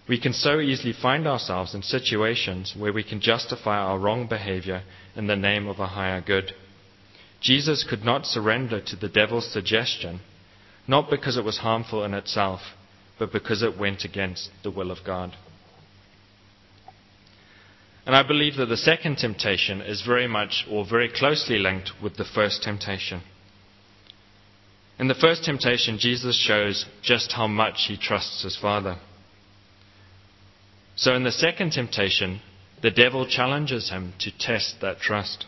We 0.07 0.19
can 0.19 0.33
so 0.33 0.59
easily 0.59 0.93
find 0.93 1.27
ourselves 1.27 1.73
in 1.73 1.81
situations 1.81 2.75
where 2.77 2.93
we 2.93 3.03
can 3.03 3.19
justify 3.19 3.77
our 3.77 3.97
wrong 3.97 4.27
behavior 4.27 4.83
in 5.15 5.27
the 5.27 5.35
name 5.35 5.67
of 5.67 5.79
a 5.79 5.87
higher 5.87 6.21
good. 6.21 6.53
Jesus 7.41 7.83
could 7.83 8.03
not 8.03 8.25
surrender 8.25 8.81
to 8.81 8.95
the 8.95 9.09
devil's 9.09 9.51
suggestion, 9.51 10.21
not 10.87 11.09
because 11.09 11.37
it 11.37 11.43
was 11.43 11.57
harmful 11.57 12.03
in 12.03 12.13
itself, 12.13 12.61
but 13.17 13.31
because 13.31 13.63
it 13.63 13.77
went 13.77 14.03
against 14.03 14.51
the 14.63 14.71
will 14.71 14.91
of 14.91 14.99
God. 15.05 15.35
And 18.05 18.15
I 18.15 18.21
believe 18.21 18.57
that 18.57 18.67
the 18.67 18.77
second 18.77 19.17
temptation 19.17 19.81
is 19.81 20.01
very 20.01 20.27
much 20.27 20.65
or 20.69 20.85
very 20.85 21.09
closely 21.09 21.57
linked 21.57 21.91
with 22.01 22.17
the 22.17 22.25
first 22.25 22.61
temptation. 22.61 23.21
In 24.99 25.07
the 25.07 25.15
first 25.15 25.43
temptation, 25.43 25.97
Jesus 25.97 26.39
shows 26.39 26.85
just 27.01 27.33
how 27.33 27.47
much 27.47 27.85
he 27.87 27.97
trusts 27.97 28.43
his 28.43 28.55
Father. 28.55 28.97
So 30.95 31.13
in 31.15 31.23
the 31.23 31.31
second 31.31 31.71
temptation, 31.71 32.41
the 32.81 32.91
devil 32.91 33.25
challenges 33.27 33.89
him 33.89 34.13
to 34.19 34.31
test 34.37 34.75
that 34.81 34.99
trust. 34.99 35.45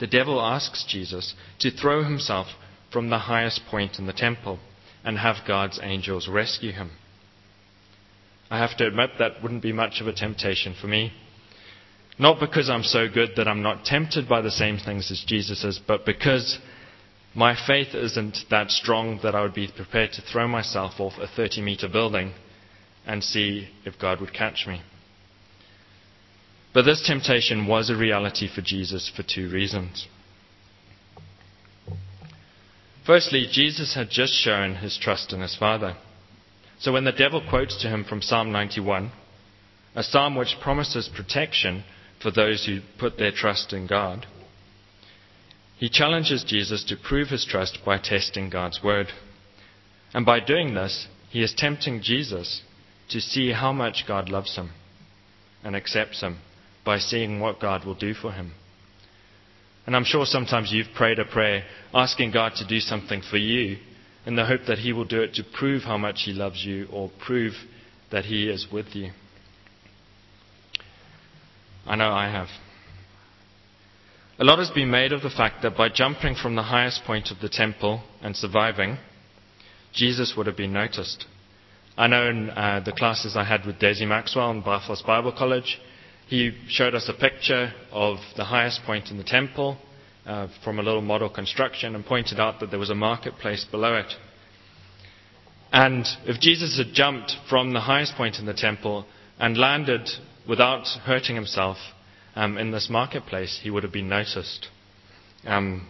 The 0.00 0.06
devil 0.06 0.40
asks 0.40 0.84
Jesus 0.88 1.34
to 1.60 1.70
throw 1.70 2.02
himself 2.02 2.48
from 2.90 3.10
the 3.10 3.18
highest 3.18 3.66
point 3.66 3.98
in 3.98 4.06
the 4.06 4.12
temple 4.12 4.58
and 5.04 5.18
have 5.18 5.46
God's 5.46 5.78
angels 5.82 6.26
rescue 6.26 6.72
him. 6.72 6.90
I 8.50 8.58
have 8.58 8.76
to 8.78 8.86
admit 8.86 9.10
that 9.18 9.42
wouldn't 9.42 9.62
be 9.62 9.72
much 9.72 10.00
of 10.00 10.06
a 10.06 10.12
temptation 10.12 10.74
for 10.80 10.86
me. 10.86 11.12
Not 12.18 12.40
because 12.40 12.68
I'm 12.68 12.82
so 12.82 13.06
good 13.08 13.30
that 13.36 13.46
I'm 13.46 13.62
not 13.62 13.84
tempted 13.84 14.28
by 14.28 14.40
the 14.40 14.50
same 14.50 14.78
things 14.78 15.10
as 15.10 15.22
Jesus 15.26 15.62
is, 15.62 15.78
but 15.86 16.04
because 16.04 16.58
my 17.34 17.54
faith 17.54 17.94
isn't 17.94 18.38
that 18.50 18.70
strong 18.70 19.20
that 19.22 19.34
I 19.34 19.42
would 19.42 19.54
be 19.54 19.70
prepared 19.74 20.12
to 20.12 20.22
throw 20.22 20.48
myself 20.48 20.94
off 20.98 21.12
a 21.18 21.28
30 21.28 21.60
meter 21.62 21.88
building 21.88 22.32
and 23.06 23.22
see 23.22 23.68
if 23.84 23.98
God 23.98 24.20
would 24.20 24.34
catch 24.34 24.66
me. 24.66 24.82
But 26.74 26.82
this 26.82 27.04
temptation 27.06 27.66
was 27.66 27.90
a 27.90 27.96
reality 27.96 28.48
for 28.52 28.62
Jesus 28.62 29.10
for 29.14 29.22
two 29.22 29.50
reasons. 29.50 30.06
Firstly, 33.06 33.48
Jesus 33.50 33.94
had 33.94 34.10
just 34.10 34.34
shown 34.34 34.76
his 34.76 34.98
trust 35.00 35.32
in 35.32 35.40
his 35.40 35.56
Father. 35.56 35.96
So 36.80 36.92
when 36.92 37.04
the 37.04 37.12
devil 37.12 37.42
quotes 37.48 37.80
to 37.82 37.88
him 37.88 38.04
from 38.04 38.22
Psalm 38.22 38.52
91, 38.52 39.10
a 39.94 40.02
psalm 40.02 40.36
which 40.36 40.56
promises 40.62 41.10
protection 41.14 41.84
for 42.22 42.30
those 42.30 42.66
who 42.66 42.80
put 42.98 43.18
their 43.18 43.32
trust 43.32 43.72
in 43.72 43.86
God, 43.86 44.26
he 45.76 45.88
challenges 45.88 46.44
Jesus 46.44 46.84
to 46.84 46.96
prove 46.96 47.28
his 47.28 47.44
trust 47.44 47.78
by 47.84 47.98
testing 47.98 48.50
God's 48.50 48.80
word. 48.82 49.08
And 50.12 50.24
by 50.24 50.40
doing 50.40 50.74
this, 50.74 51.06
he 51.30 51.42
is 51.42 51.54
tempting 51.56 52.00
Jesus 52.02 52.62
to 53.10 53.20
see 53.20 53.52
how 53.52 53.72
much 53.72 54.04
God 54.06 54.28
loves 54.28 54.56
him 54.56 54.70
and 55.62 55.76
accepts 55.76 56.20
him 56.20 56.38
by 56.84 56.98
seeing 56.98 57.40
what 57.40 57.60
God 57.60 57.84
will 57.84 57.94
do 57.94 58.14
for 58.14 58.32
him. 58.32 58.52
And 59.86 59.96
I'm 59.96 60.04
sure 60.04 60.26
sometimes 60.26 60.72
you've 60.72 60.94
prayed 60.94 61.18
a 61.18 61.24
prayer 61.24 61.64
asking 61.94 62.32
God 62.32 62.52
to 62.56 62.66
do 62.66 62.80
something 62.80 63.22
for 63.28 63.36
you 63.36 63.78
in 64.26 64.36
the 64.36 64.46
hope 64.46 64.62
that 64.66 64.78
He 64.78 64.92
will 64.92 65.04
do 65.04 65.22
it 65.22 65.34
to 65.34 65.44
prove 65.44 65.82
how 65.82 65.98
much 65.98 66.22
He 66.24 66.32
loves 66.32 66.64
you 66.64 66.86
or 66.92 67.10
prove 67.24 67.52
that 68.10 68.24
He 68.26 68.48
is 68.48 68.66
with 68.72 68.94
you. 68.94 69.10
I 71.86 71.96
know 71.96 72.10
I 72.10 72.30
have. 72.30 72.48
A 74.38 74.44
lot 74.44 74.58
has 74.58 74.70
been 74.70 74.90
made 74.90 75.12
of 75.12 75.22
the 75.22 75.30
fact 75.30 75.62
that 75.62 75.76
by 75.76 75.88
jumping 75.88 76.34
from 76.34 76.54
the 76.54 76.62
highest 76.62 77.02
point 77.04 77.30
of 77.30 77.40
the 77.40 77.48
temple 77.48 78.02
and 78.22 78.36
surviving, 78.36 78.98
Jesus 79.92 80.34
would 80.36 80.46
have 80.46 80.56
been 80.56 80.72
noticed. 80.72 81.24
I 81.96 82.06
know 82.06 82.28
in 82.28 82.50
uh, 82.50 82.80
the 82.84 82.92
classes 82.92 83.36
I 83.36 83.42
had 83.42 83.66
with 83.66 83.80
Daisy 83.80 84.06
Maxwell 84.06 84.52
in 84.52 84.60
Belfast 84.60 85.04
Bible 85.04 85.32
College, 85.36 85.80
he 86.28 86.52
showed 86.68 86.94
us 86.94 87.08
a 87.08 87.18
picture 87.18 87.72
of 87.90 88.18
the 88.36 88.44
highest 88.44 88.82
point 88.84 89.10
in 89.10 89.16
the 89.16 89.24
temple 89.24 89.78
uh, 90.28 90.46
from 90.62 90.78
a 90.78 90.82
little 90.82 91.02
model 91.02 91.28
construction 91.28 91.94
and 91.96 92.04
pointed 92.04 92.38
out 92.38 92.60
that 92.60 92.70
there 92.70 92.78
was 92.78 92.90
a 92.90 92.94
marketplace 92.94 93.64
below 93.70 93.96
it. 93.96 94.12
And 95.72 96.06
if 96.24 96.40
Jesus 96.40 96.78
had 96.78 96.94
jumped 96.94 97.32
from 97.50 97.72
the 97.72 97.80
highest 97.80 98.14
point 98.14 98.38
in 98.38 98.46
the 98.46 98.54
temple, 98.54 99.06
and 99.38 99.56
landed 99.56 100.08
without 100.48 100.86
hurting 101.04 101.36
himself 101.36 101.76
um, 102.34 102.58
in 102.58 102.70
this 102.70 102.88
marketplace, 102.90 103.60
he 103.62 103.70
would 103.70 103.82
have 103.82 103.92
been 103.92 104.08
noticed. 104.08 104.68
Um, 105.44 105.88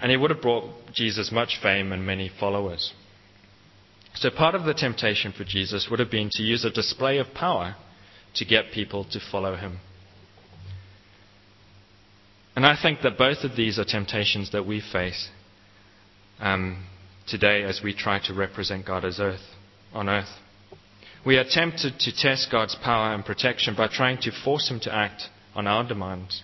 and 0.00 0.10
he 0.10 0.16
would 0.16 0.30
have 0.30 0.42
brought 0.42 0.64
Jesus 0.92 1.32
much 1.32 1.58
fame 1.62 1.92
and 1.92 2.04
many 2.04 2.30
followers. 2.40 2.92
So 4.14 4.30
part 4.30 4.54
of 4.54 4.64
the 4.64 4.74
temptation 4.74 5.32
for 5.32 5.44
Jesus 5.44 5.88
would 5.90 6.00
have 6.00 6.10
been 6.10 6.28
to 6.32 6.42
use 6.42 6.64
a 6.64 6.70
display 6.70 7.18
of 7.18 7.32
power 7.34 7.76
to 8.34 8.44
get 8.44 8.72
people 8.72 9.04
to 9.10 9.20
follow 9.30 9.56
him. 9.56 9.78
And 12.54 12.66
I 12.66 12.76
think 12.80 13.00
that 13.02 13.16
both 13.16 13.44
of 13.44 13.56
these 13.56 13.78
are 13.78 13.84
temptations 13.84 14.52
that 14.52 14.66
we 14.66 14.80
face 14.92 15.30
um, 16.38 16.86
today 17.26 17.62
as 17.62 17.80
we 17.82 17.94
try 17.94 18.18
to 18.26 18.34
represent 18.34 18.86
God 18.86 19.04
as 19.04 19.18
earth, 19.20 19.40
on 19.92 20.08
earth. 20.08 20.28
We 21.24 21.36
are 21.36 21.44
tempted 21.48 21.98
to 22.00 22.12
test 22.14 22.50
God's 22.50 22.74
power 22.74 23.14
and 23.14 23.24
protection 23.24 23.74
by 23.76 23.88
trying 23.88 24.18
to 24.22 24.32
force 24.44 24.68
Him 24.68 24.80
to 24.80 24.94
act 24.94 25.22
on 25.54 25.66
our 25.66 25.86
demands. 25.86 26.42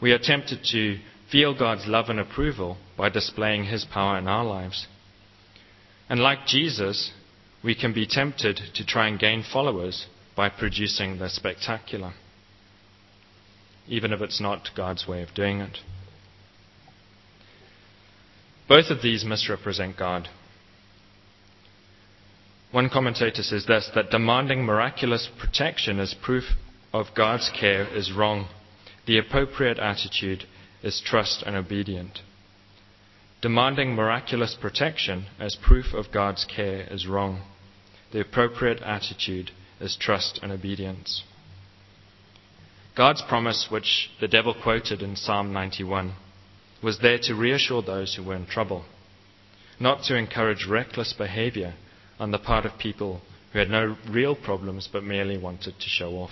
We 0.00 0.12
are 0.12 0.18
tempted 0.18 0.64
to 0.72 0.98
feel 1.30 1.56
God's 1.56 1.86
love 1.86 2.08
and 2.08 2.18
approval 2.18 2.78
by 2.96 3.10
displaying 3.10 3.64
His 3.64 3.84
power 3.84 4.18
in 4.18 4.26
our 4.26 4.44
lives. 4.44 4.86
And 6.08 6.20
like 6.20 6.46
Jesus, 6.46 7.12
we 7.62 7.74
can 7.74 7.92
be 7.92 8.06
tempted 8.06 8.60
to 8.74 8.86
try 8.86 9.08
and 9.08 9.18
gain 9.18 9.44
followers 9.52 10.06
by 10.36 10.48
producing 10.48 11.18
the 11.18 11.28
spectacular, 11.28 12.12
even 13.86 14.12
if 14.12 14.20
it's 14.20 14.40
not 14.40 14.70
God's 14.76 15.06
way 15.06 15.22
of 15.22 15.34
doing 15.34 15.60
it. 15.60 15.78
Both 18.68 18.90
of 18.90 19.02
these 19.02 19.24
misrepresent 19.24 19.98
God. 19.98 20.28
One 22.70 22.88
commentator 22.88 23.42
says 23.42 23.66
this 23.66 23.90
that 23.94 24.10
demanding 24.10 24.64
miraculous 24.64 25.28
protection 25.38 26.00
as 26.00 26.14
proof 26.14 26.44
of 26.92 27.06
God's 27.14 27.50
care 27.58 27.86
is 27.94 28.12
wrong. 28.12 28.48
The 29.06 29.18
appropriate 29.18 29.78
attitude 29.78 30.44
is 30.82 31.02
trust 31.04 31.42
and 31.46 31.54
obedient. 31.54 32.20
Demanding 33.42 33.94
miraculous 33.94 34.56
protection 34.58 35.26
as 35.38 35.56
proof 35.56 35.92
of 35.92 36.10
God's 36.10 36.46
care 36.46 36.86
is 36.90 37.06
wrong. 37.06 37.42
The 38.12 38.20
appropriate 38.20 38.80
attitude 38.80 39.50
is 39.80 39.96
trust 40.00 40.40
and 40.42 40.50
obedience. 40.50 41.22
God's 42.96 43.22
promise, 43.22 43.66
which 43.70 44.10
the 44.20 44.28
devil 44.28 44.54
quoted 44.54 45.02
in 45.02 45.16
Psalm 45.16 45.52
91, 45.52 46.14
was 46.80 47.00
there 47.00 47.18
to 47.22 47.34
reassure 47.34 47.82
those 47.82 48.14
who 48.14 48.22
were 48.22 48.36
in 48.36 48.46
trouble, 48.46 48.84
not 49.80 50.04
to 50.04 50.16
encourage 50.16 50.66
reckless 50.68 51.12
behavior 51.12 51.74
on 52.20 52.30
the 52.30 52.38
part 52.38 52.64
of 52.64 52.78
people 52.78 53.20
who 53.52 53.58
had 53.58 53.68
no 53.68 53.96
real 54.08 54.36
problems 54.36 54.88
but 54.92 55.02
merely 55.02 55.36
wanted 55.36 55.74
to 55.80 55.88
show 55.88 56.12
off. 56.12 56.30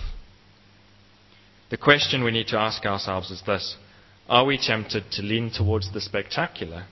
The 1.69 1.77
question 1.77 2.23
we 2.23 2.31
need 2.31 2.47
to 2.47 2.59
ask 2.59 2.85
ourselves 2.85 3.29
is 3.29 3.41
this 3.45 3.75
Are 4.29 4.45
we 4.45 4.57
tempted 4.57 5.11
to 5.13 5.21
lean 5.21 5.51
towards 5.53 5.91
the 5.91 5.99
spectacular 5.99 6.85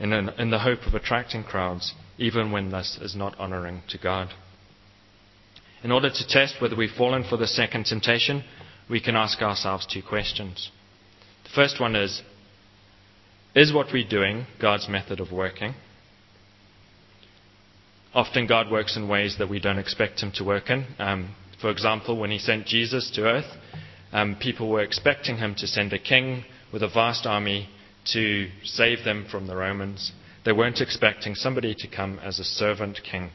in, 0.00 0.12
an, 0.12 0.30
in 0.38 0.50
the 0.50 0.60
hope 0.60 0.86
of 0.86 0.94
attracting 0.94 1.44
crowds, 1.44 1.94
even 2.18 2.50
when 2.50 2.70
this 2.70 2.98
is 3.00 3.14
not 3.14 3.38
honoring 3.38 3.82
to 3.90 3.98
God? 3.98 4.30
In 5.84 5.92
order 5.92 6.10
to 6.10 6.28
test 6.28 6.60
whether 6.60 6.76
we've 6.76 6.90
fallen 6.90 7.22
for 7.22 7.36
the 7.36 7.46
second 7.46 7.86
temptation, 7.86 8.44
we 8.88 9.00
can 9.00 9.16
ask 9.16 9.40
ourselves 9.40 9.86
two 9.86 10.02
questions. 10.02 10.70
The 11.44 11.50
first 11.54 11.80
one 11.80 11.96
is 11.96 12.22
Is 13.54 13.72
what 13.72 13.92
we're 13.92 14.08
doing 14.08 14.46
God's 14.60 14.88
method 14.88 15.20
of 15.20 15.32
working? 15.32 15.74
Often 18.14 18.46
God 18.46 18.70
works 18.70 18.96
in 18.96 19.08
ways 19.08 19.36
that 19.38 19.48
we 19.48 19.60
don't 19.60 19.78
expect 19.78 20.20
Him 20.20 20.32
to 20.36 20.44
work 20.44 20.68
in. 20.68 20.86
Um, 20.98 21.34
for 21.60 21.70
example, 21.70 22.18
when 22.18 22.30
He 22.30 22.38
sent 22.38 22.66
Jesus 22.66 23.10
to 23.14 23.22
earth, 23.24 23.56
um, 24.12 24.36
people 24.36 24.68
were 24.68 24.82
expecting 24.82 25.38
him 25.38 25.54
to 25.56 25.66
send 25.66 25.92
a 25.92 25.98
king 25.98 26.44
with 26.72 26.82
a 26.82 26.88
vast 26.88 27.26
army 27.26 27.68
to 28.12 28.48
save 28.62 29.04
them 29.04 29.26
from 29.30 29.46
the 29.46 29.56
Romans. 29.56 30.12
They 30.44 30.52
weren't 30.52 30.80
expecting 30.80 31.34
somebody 31.34 31.74
to 31.78 31.88
come 31.88 32.18
as 32.18 32.38
a 32.38 32.44
servant 32.44 33.00
king. 33.10 33.30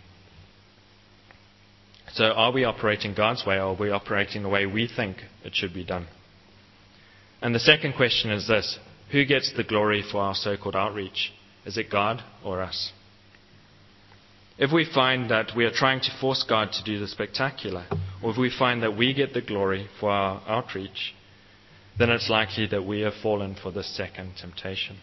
So, 2.17 2.31
are 2.31 2.51
we 2.51 2.63
operating 2.63 3.13
God's 3.13 3.45
way, 3.45 3.57
or 3.57 3.73
are 3.73 3.73
we 3.75 3.91
operating 3.91 4.41
the 4.41 4.49
way 4.49 4.65
we 4.65 4.87
think 4.87 5.17
it 5.43 5.53
should 5.53 5.71
be 5.71 5.85
done? 5.85 6.07
And 7.43 7.53
the 7.53 7.59
second 7.59 7.93
question 7.93 8.31
is 8.31 8.47
this 8.47 8.79
Who 9.11 9.23
gets 9.23 9.53
the 9.55 9.63
glory 9.63 10.01
for 10.11 10.21
our 10.21 10.33
so 10.33 10.57
called 10.57 10.75
outreach? 10.75 11.31
Is 11.63 11.77
it 11.77 11.91
God 11.91 12.23
or 12.43 12.59
us? 12.63 12.91
If 14.57 14.71
we 14.73 14.83
find 14.91 15.29
that 15.29 15.51
we 15.55 15.65
are 15.65 15.71
trying 15.71 15.99
to 15.99 16.17
force 16.19 16.43
God 16.49 16.71
to 16.71 16.83
do 16.83 16.97
the 16.97 17.07
spectacular, 17.07 17.85
or 18.23 18.31
if 18.31 18.37
we 18.37 18.49
find 18.49 18.81
that 18.81 18.97
we 18.97 19.13
get 19.13 19.35
the 19.35 19.41
glory 19.41 19.87
for 19.99 20.09
our 20.09 20.41
outreach, 20.47 21.13
then 21.99 22.09
it's 22.09 22.31
likely 22.31 22.65
that 22.65 22.83
we 22.83 23.01
have 23.01 23.13
fallen 23.21 23.55
for 23.61 23.69
the 23.69 23.83
second 23.83 24.37
temptation. 24.41 24.97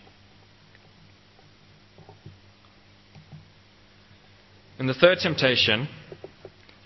In 4.81 4.89
the 4.89 4.95
third 4.95 5.19
temptation, 5.19 5.87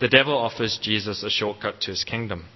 the 0.00 0.08
devil 0.08 0.37
offers 0.37 0.78
Jesus 0.80 1.22
a 1.22 1.30
shortcut 1.30 1.80
to 1.82 1.90
his 1.90 2.04
kingdom. 2.04 2.46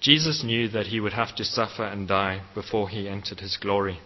Jesus 0.00 0.44
knew 0.44 0.68
that 0.68 0.86
he 0.86 1.00
would 1.00 1.12
have 1.12 1.34
to 1.36 1.44
suffer 1.44 1.84
and 1.84 2.06
die 2.06 2.42
before 2.54 2.88
he 2.88 3.08
entered 3.08 3.40
his 3.40 3.56
glory. 3.56 3.98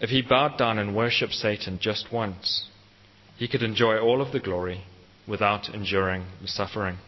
If 0.00 0.10
he 0.10 0.22
bowed 0.22 0.58
down 0.58 0.78
and 0.78 0.94
worshipped 0.94 1.32
Satan 1.32 1.78
just 1.80 2.12
once, 2.12 2.68
he 3.36 3.48
could 3.48 3.62
enjoy 3.62 3.98
all 3.98 4.20
of 4.20 4.32
the 4.32 4.40
glory 4.40 4.84
without 5.26 5.68
enduring 5.68 6.26
the 6.40 6.48
suffering. 6.48 6.98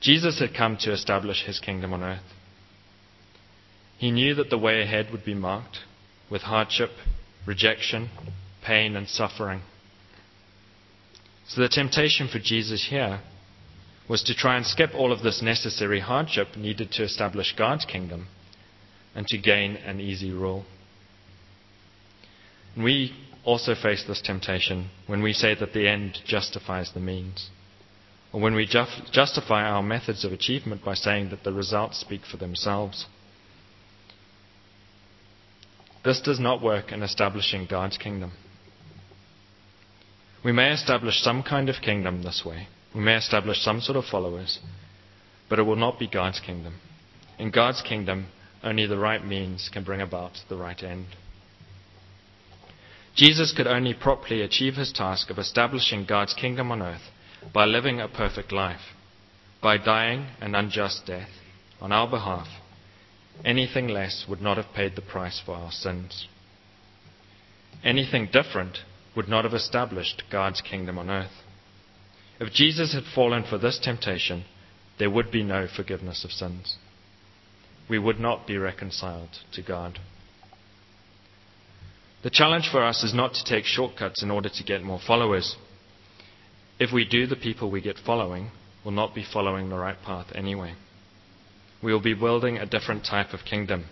Jesus 0.00 0.38
had 0.38 0.54
come 0.54 0.76
to 0.80 0.92
establish 0.92 1.44
his 1.44 1.58
kingdom 1.58 1.92
on 1.92 2.02
earth. 2.02 2.32
He 3.98 4.10
knew 4.10 4.34
that 4.34 4.50
the 4.50 4.58
way 4.58 4.82
ahead 4.82 5.10
would 5.10 5.24
be 5.24 5.34
marked 5.34 5.78
with 6.30 6.42
hardship, 6.42 6.90
rejection, 7.46 8.10
pain, 8.64 8.96
and 8.96 9.08
suffering. 9.08 9.60
So 11.46 11.60
the 11.60 11.68
temptation 11.68 12.28
for 12.28 12.38
Jesus 12.38 12.86
here 12.88 13.20
was 14.08 14.22
to 14.24 14.34
try 14.34 14.56
and 14.56 14.66
skip 14.66 14.94
all 14.94 15.12
of 15.12 15.22
this 15.22 15.42
necessary 15.42 16.00
hardship 16.00 16.56
needed 16.56 16.90
to 16.92 17.02
establish 17.02 17.54
God's 17.56 17.84
kingdom 17.84 18.28
and 19.14 19.26
to 19.28 19.38
gain 19.38 19.76
an 19.76 20.00
easy 20.00 20.32
rule. 20.32 20.64
We 22.76 23.12
also 23.44 23.74
face 23.74 24.04
this 24.06 24.20
temptation 24.22 24.90
when 25.06 25.22
we 25.22 25.32
say 25.32 25.54
that 25.54 25.72
the 25.72 25.88
end 25.88 26.18
justifies 26.26 26.90
the 26.92 27.00
means, 27.00 27.50
or 28.32 28.40
when 28.40 28.54
we 28.54 28.66
justify 28.66 29.62
our 29.62 29.82
methods 29.82 30.24
of 30.24 30.32
achievement 30.32 30.84
by 30.84 30.94
saying 30.94 31.30
that 31.30 31.44
the 31.44 31.52
results 31.52 32.00
speak 32.00 32.22
for 32.30 32.36
themselves. 32.36 33.06
This 36.04 36.20
does 36.20 36.40
not 36.40 36.62
work 36.62 36.90
in 36.92 37.02
establishing 37.02 37.66
God's 37.70 37.96
kingdom. 37.96 38.32
We 40.44 40.52
may 40.52 40.72
establish 40.72 41.22
some 41.22 41.42
kind 41.42 41.68
of 41.70 41.80
kingdom 41.80 42.22
this 42.22 42.42
way. 42.44 42.68
We 42.94 43.00
may 43.00 43.16
establish 43.16 43.62
some 43.62 43.80
sort 43.80 43.96
of 43.96 44.04
followers, 44.04 44.58
but 45.48 45.58
it 45.58 45.62
will 45.62 45.76
not 45.76 45.98
be 45.98 46.06
God's 46.06 46.38
kingdom. 46.38 46.74
In 47.38 47.50
God's 47.50 47.80
kingdom, 47.80 48.26
only 48.62 48.86
the 48.86 48.98
right 48.98 49.24
means 49.24 49.70
can 49.72 49.84
bring 49.84 50.00
about 50.00 50.32
the 50.48 50.56
right 50.56 50.80
end. 50.82 51.06
Jesus 53.16 53.52
could 53.56 53.66
only 53.66 53.94
properly 53.94 54.42
achieve 54.42 54.74
his 54.74 54.92
task 54.92 55.30
of 55.30 55.38
establishing 55.38 56.04
God's 56.04 56.34
kingdom 56.34 56.70
on 56.70 56.82
earth 56.82 57.10
by 57.52 57.64
living 57.64 58.00
a 58.00 58.08
perfect 58.08 58.52
life, 58.52 58.92
by 59.62 59.78
dying 59.78 60.26
an 60.40 60.54
unjust 60.54 61.06
death 61.06 61.28
on 61.80 61.92
our 61.92 62.08
behalf. 62.08 62.48
Anything 63.44 63.88
less 63.88 64.26
would 64.28 64.40
not 64.40 64.56
have 64.56 64.74
paid 64.74 64.94
the 64.94 65.02
price 65.02 65.40
for 65.44 65.54
our 65.54 65.70
sins. 65.72 66.26
Anything 67.82 68.28
different 68.32 68.78
would 69.16 69.28
not 69.28 69.44
have 69.44 69.54
established 69.54 70.24
God's 70.30 70.60
kingdom 70.60 70.98
on 70.98 71.10
earth. 71.10 71.42
If 72.40 72.52
Jesus 72.52 72.94
had 72.94 73.04
fallen 73.14 73.44
for 73.48 73.58
this 73.58 73.78
temptation, 73.82 74.44
there 74.98 75.10
would 75.10 75.30
be 75.30 75.42
no 75.42 75.66
forgiveness 75.66 76.24
of 76.24 76.30
sins 76.30 76.76
we 77.88 77.98
would 77.98 78.18
not 78.18 78.46
be 78.46 78.56
reconciled 78.56 79.30
to 79.52 79.62
God. 79.62 79.98
The 82.22 82.30
challenge 82.30 82.68
for 82.70 82.82
us 82.82 83.04
is 83.04 83.12
not 83.12 83.34
to 83.34 83.44
take 83.44 83.64
shortcuts 83.64 84.22
in 84.22 84.30
order 84.30 84.48
to 84.48 84.64
get 84.64 84.82
more 84.82 85.00
followers. 85.06 85.56
If 86.78 86.92
we 86.92 87.04
do, 87.04 87.26
the 87.26 87.36
people 87.36 87.70
we 87.70 87.82
get 87.82 87.98
following 87.98 88.50
will 88.84 88.92
not 88.92 89.14
be 89.14 89.24
following 89.30 89.68
the 89.68 89.76
right 89.76 90.00
path 90.02 90.28
anyway. 90.34 90.74
We 91.82 91.92
will 91.92 92.00
be 92.00 92.14
building 92.14 92.56
a 92.56 92.66
different 92.66 93.04
type 93.04 93.34
of 93.34 93.44
kingdom. 93.44 93.86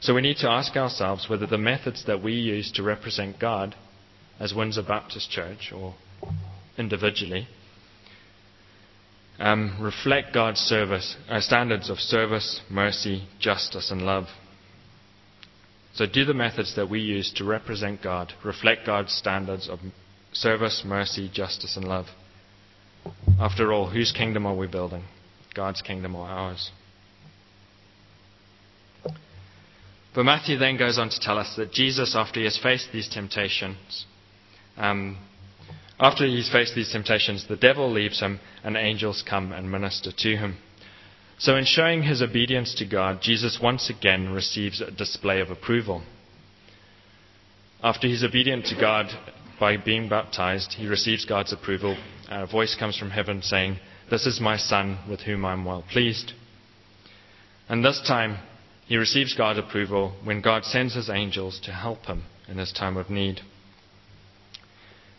So 0.00 0.14
we 0.14 0.20
need 0.20 0.36
to 0.38 0.50
ask 0.50 0.76
ourselves 0.76 1.28
whether 1.28 1.46
the 1.46 1.58
methods 1.58 2.04
that 2.06 2.22
we 2.22 2.34
use 2.34 2.70
to 2.72 2.82
represent 2.82 3.40
God 3.40 3.74
as 4.40 4.54
Windsor 4.54 4.82
Baptist 4.82 5.30
Church 5.30 5.72
or 5.74 5.94
individually 6.76 7.48
um, 9.38 9.78
reflect 9.80 10.34
God's 10.34 10.60
service, 10.60 11.16
uh, 11.28 11.40
standards 11.40 11.90
of 11.90 11.98
service, 11.98 12.60
mercy, 12.68 13.28
justice, 13.38 13.90
and 13.90 14.02
love. 14.02 14.24
So, 15.94 16.06
do 16.06 16.24
the 16.24 16.34
methods 16.34 16.74
that 16.76 16.90
we 16.90 17.00
use 17.00 17.32
to 17.36 17.44
represent 17.44 18.02
God 18.02 18.32
reflect 18.44 18.86
God's 18.86 19.12
standards 19.12 19.68
of 19.68 19.80
service, 20.32 20.82
mercy, 20.84 21.30
justice, 21.32 21.76
and 21.76 21.86
love. 21.86 22.06
After 23.40 23.72
all, 23.72 23.90
whose 23.90 24.12
kingdom 24.12 24.46
are 24.46 24.54
we 24.54 24.66
building? 24.66 25.04
God's 25.54 25.82
kingdom 25.82 26.14
or 26.14 26.26
ours? 26.26 26.70
But 30.14 30.24
Matthew 30.24 30.58
then 30.58 30.76
goes 30.76 30.98
on 30.98 31.10
to 31.10 31.20
tell 31.20 31.38
us 31.38 31.54
that 31.56 31.72
Jesus, 31.72 32.14
after 32.16 32.40
he 32.40 32.44
has 32.44 32.58
faced 32.58 32.88
these 32.92 33.08
temptations, 33.08 34.04
um, 34.78 35.18
after 36.00 36.24
he's 36.24 36.50
faced 36.50 36.74
these 36.74 36.92
temptations, 36.92 37.46
the 37.48 37.56
devil 37.56 37.90
leaves 37.90 38.20
him 38.20 38.40
and 38.62 38.76
angels 38.76 39.24
come 39.28 39.52
and 39.52 39.70
minister 39.70 40.10
to 40.16 40.36
him. 40.36 40.58
So, 41.38 41.56
in 41.56 41.64
showing 41.64 42.02
his 42.02 42.22
obedience 42.22 42.74
to 42.76 42.84
God, 42.84 43.20
Jesus 43.20 43.58
once 43.62 43.90
again 43.90 44.30
receives 44.30 44.80
a 44.80 44.90
display 44.90 45.40
of 45.40 45.50
approval. 45.50 46.02
After 47.82 48.08
he's 48.08 48.24
obedient 48.24 48.66
to 48.66 48.80
God 48.80 49.06
by 49.60 49.76
being 49.76 50.08
baptized, 50.08 50.72
he 50.72 50.86
receives 50.86 51.24
God's 51.24 51.52
approval. 51.52 51.96
A 52.28 52.46
voice 52.46 52.74
comes 52.76 52.96
from 52.96 53.10
heaven 53.10 53.42
saying, 53.42 53.78
This 54.10 54.26
is 54.26 54.40
my 54.40 54.56
Son 54.56 54.98
with 55.08 55.20
whom 55.20 55.44
I'm 55.44 55.64
well 55.64 55.84
pleased. 55.92 56.32
And 57.68 57.84
this 57.84 58.02
time, 58.06 58.38
he 58.86 58.96
receives 58.96 59.34
God's 59.34 59.60
approval 59.60 60.14
when 60.24 60.40
God 60.40 60.64
sends 60.64 60.94
his 60.94 61.10
angels 61.10 61.60
to 61.64 61.72
help 61.72 62.06
him 62.06 62.24
in 62.48 62.58
his 62.58 62.72
time 62.72 62.96
of 62.96 63.10
need. 63.10 63.42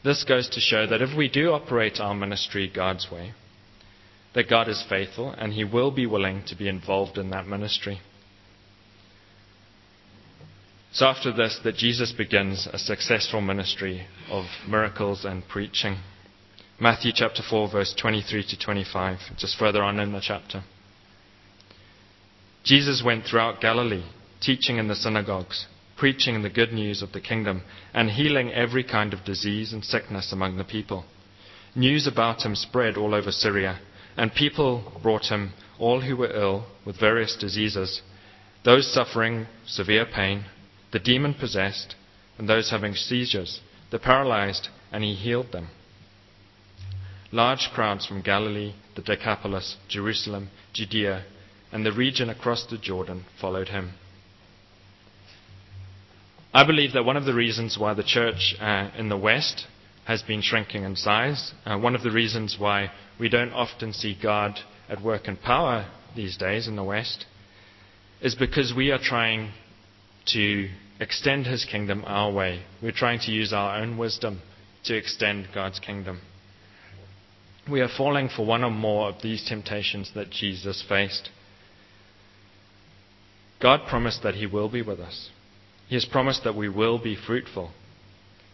This 0.03 0.23
goes 0.23 0.49
to 0.49 0.59
show 0.59 0.87
that 0.87 1.01
if 1.01 1.15
we 1.17 1.29
do 1.29 1.51
operate 1.51 1.99
our 1.99 2.15
ministry 2.15 2.71
God's 2.73 3.09
way, 3.11 3.33
that 4.33 4.49
God 4.49 4.69
is 4.69 4.85
faithful 4.87 5.31
and 5.31 5.53
he 5.53 5.63
will 5.63 5.91
be 5.91 6.05
willing 6.05 6.43
to 6.47 6.55
be 6.55 6.69
involved 6.69 7.17
in 7.17 7.31
that 7.31 7.47
ministry. 7.47 7.99
So 10.91 11.05
after 11.05 11.31
this, 11.31 11.59
that 11.63 11.75
Jesus 11.75 12.11
begins 12.11 12.67
a 12.71 12.79
successful 12.79 13.41
ministry 13.41 14.07
of 14.29 14.45
miracles 14.67 15.25
and 15.25 15.47
preaching. 15.47 15.97
Matthew 16.79 17.11
chapter 17.13 17.43
4 17.47 17.69
verse 17.69 17.93
23 17.99 18.43
to 18.49 18.57
25, 18.57 19.19
just 19.37 19.57
further 19.57 19.83
on 19.83 19.99
in 19.99 20.13
the 20.13 20.21
chapter. 20.21 20.63
Jesus 22.63 23.03
went 23.05 23.25
throughout 23.25 23.61
Galilee, 23.61 24.05
teaching 24.41 24.77
in 24.77 24.87
the 24.87 24.95
synagogues, 24.95 25.67
preaching 25.99 26.41
the 26.41 26.49
good 26.49 26.71
news 26.71 27.01
of 27.01 27.11
the 27.11 27.19
kingdom, 27.19 27.61
and 27.93 28.09
healing 28.09 28.51
every 28.53 28.83
kind 28.83 29.13
of 29.13 29.25
disease 29.25 29.73
and 29.73 29.83
sickness 29.83 30.31
among 30.31 30.55
the 30.55 30.63
people. 30.63 31.03
News 31.75 32.07
about 32.07 32.43
him 32.43 32.55
spread 32.55 32.95
all 32.95 33.13
over 33.13 33.31
Syria, 33.31 33.79
and 34.15 34.33
people 34.33 34.97
brought 35.03 35.25
him 35.25 35.53
all 35.77 36.01
who 36.01 36.15
were 36.15 36.33
ill 36.33 36.65
with 36.85 36.99
various 36.99 37.35
diseases, 37.35 38.01
those 38.63 38.91
suffering 38.91 39.45
severe 39.65 40.05
pain, 40.05 40.45
the 40.91 40.99
demon 40.99 41.33
possessed, 41.33 41.95
and 42.37 42.47
those 42.47 42.71
having 42.71 42.95
seizures, 42.95 43.59
the 43.91 43.99
paralyzed, 43.99 44.69
and 44.91 45.03
he 45.03 45.13
healed 45.13 45.51
them. 45.51 45.67
Large 47.31 47.69
crowds 47.73 48.05
from 48.05 48.21
Galilee, 48.21 48.73
the 48.95 49.01
Decapolis, 49.01 49.75
Jerusalem, 49.87 50.49
Judea, 50.73 51.25
and 51.71 51.85
the 51.85 51.91
region 51.91 52.29
across 52.29 52.65
the 52.65 52.77
Jordan 52.77 53.25
followed 53.39 53.67
him. 53.67 53.91
I 56.51 56.65
believe 56.65 56.93
that 56.93 57.05
one 57.05 57.17
of 57.17 57.25
the 57.25 57.33
reasons 57.33 57.77
why 57.77 57.93
the 57.93 58.03
church 58.03 58.55
uh, 58.59 58.89
in 58.97 59.09
the 59.09 59.17
West 59.17 59.67
has 60.05 60.23
been 60.23 60.41
shrinking 60.41 60.83
in 60.83 60.95
size, 60.95 61.53
uh, 61.63 61.77
one 61.77 61.93
of 61.93 62.01
the 62.01 62.09
reasons 62.11 62.55
why 62.57 62.91
we 63.19 63.29
don't 63.29 63.53
often 63.53 63.93
see 63.93 64.17
God 64.21 64.59
at 64.89 65.03
work 65.03 65.27
in 65.27 65.37
power 65.37 65.87
these 66.15 66.37
days 66.37 66.67
in 66.67 66.75
the 66.75 66.83
West, 66.83 67.25
is 68.19 68.33
because 68.33 68.73
we 68.75 68.89
are 68.89 68.99
trying 68.99 69.51
to 70.33 70.67
extend 70.99 71.45
His 71.45 71.65
kingdom 71.65 72.03
our 72.07 72.31
way. 72.31 72.63
We're 72.81 72.91
trying 72.91 73.19
to 73.21 73.31
use 73.31 73.53
our 73.53 73.77
own 73.79 73.99
wisdom 73.99 74.41
to 74.85 74.97
extend 74.97 75.49
God's 75.53 75.79
kingdom. 75.79 76.19
We 77.69 77.81
are 77.81 77.89
falling 77.95 78.29
for 78.35 78.43
one 78.43 78.63
or 78.63 78.71
more 78.71 79.09
of 79.09 79.21
these 79.21 79.45
temptations 79.47 80.11
that 80.15 80.31
Jesus 80.31 80.83
faced. 80.89 81.29
God 83.61 83.81
promised 83.87 84.23
that 84.23 84.33
He 84.33 84.47
will 84.47 84.69
be 84.69 84.81
with 84.81 84.99
us. 84.99 85.29
He 85.89 85.95
has 85.95 86.05
promised 86.05 86.43
that 86.43 86.55
we 86.55 86.69
will 86.69 86.99
be 86.99 87.15
fruitful. 87.15 87.71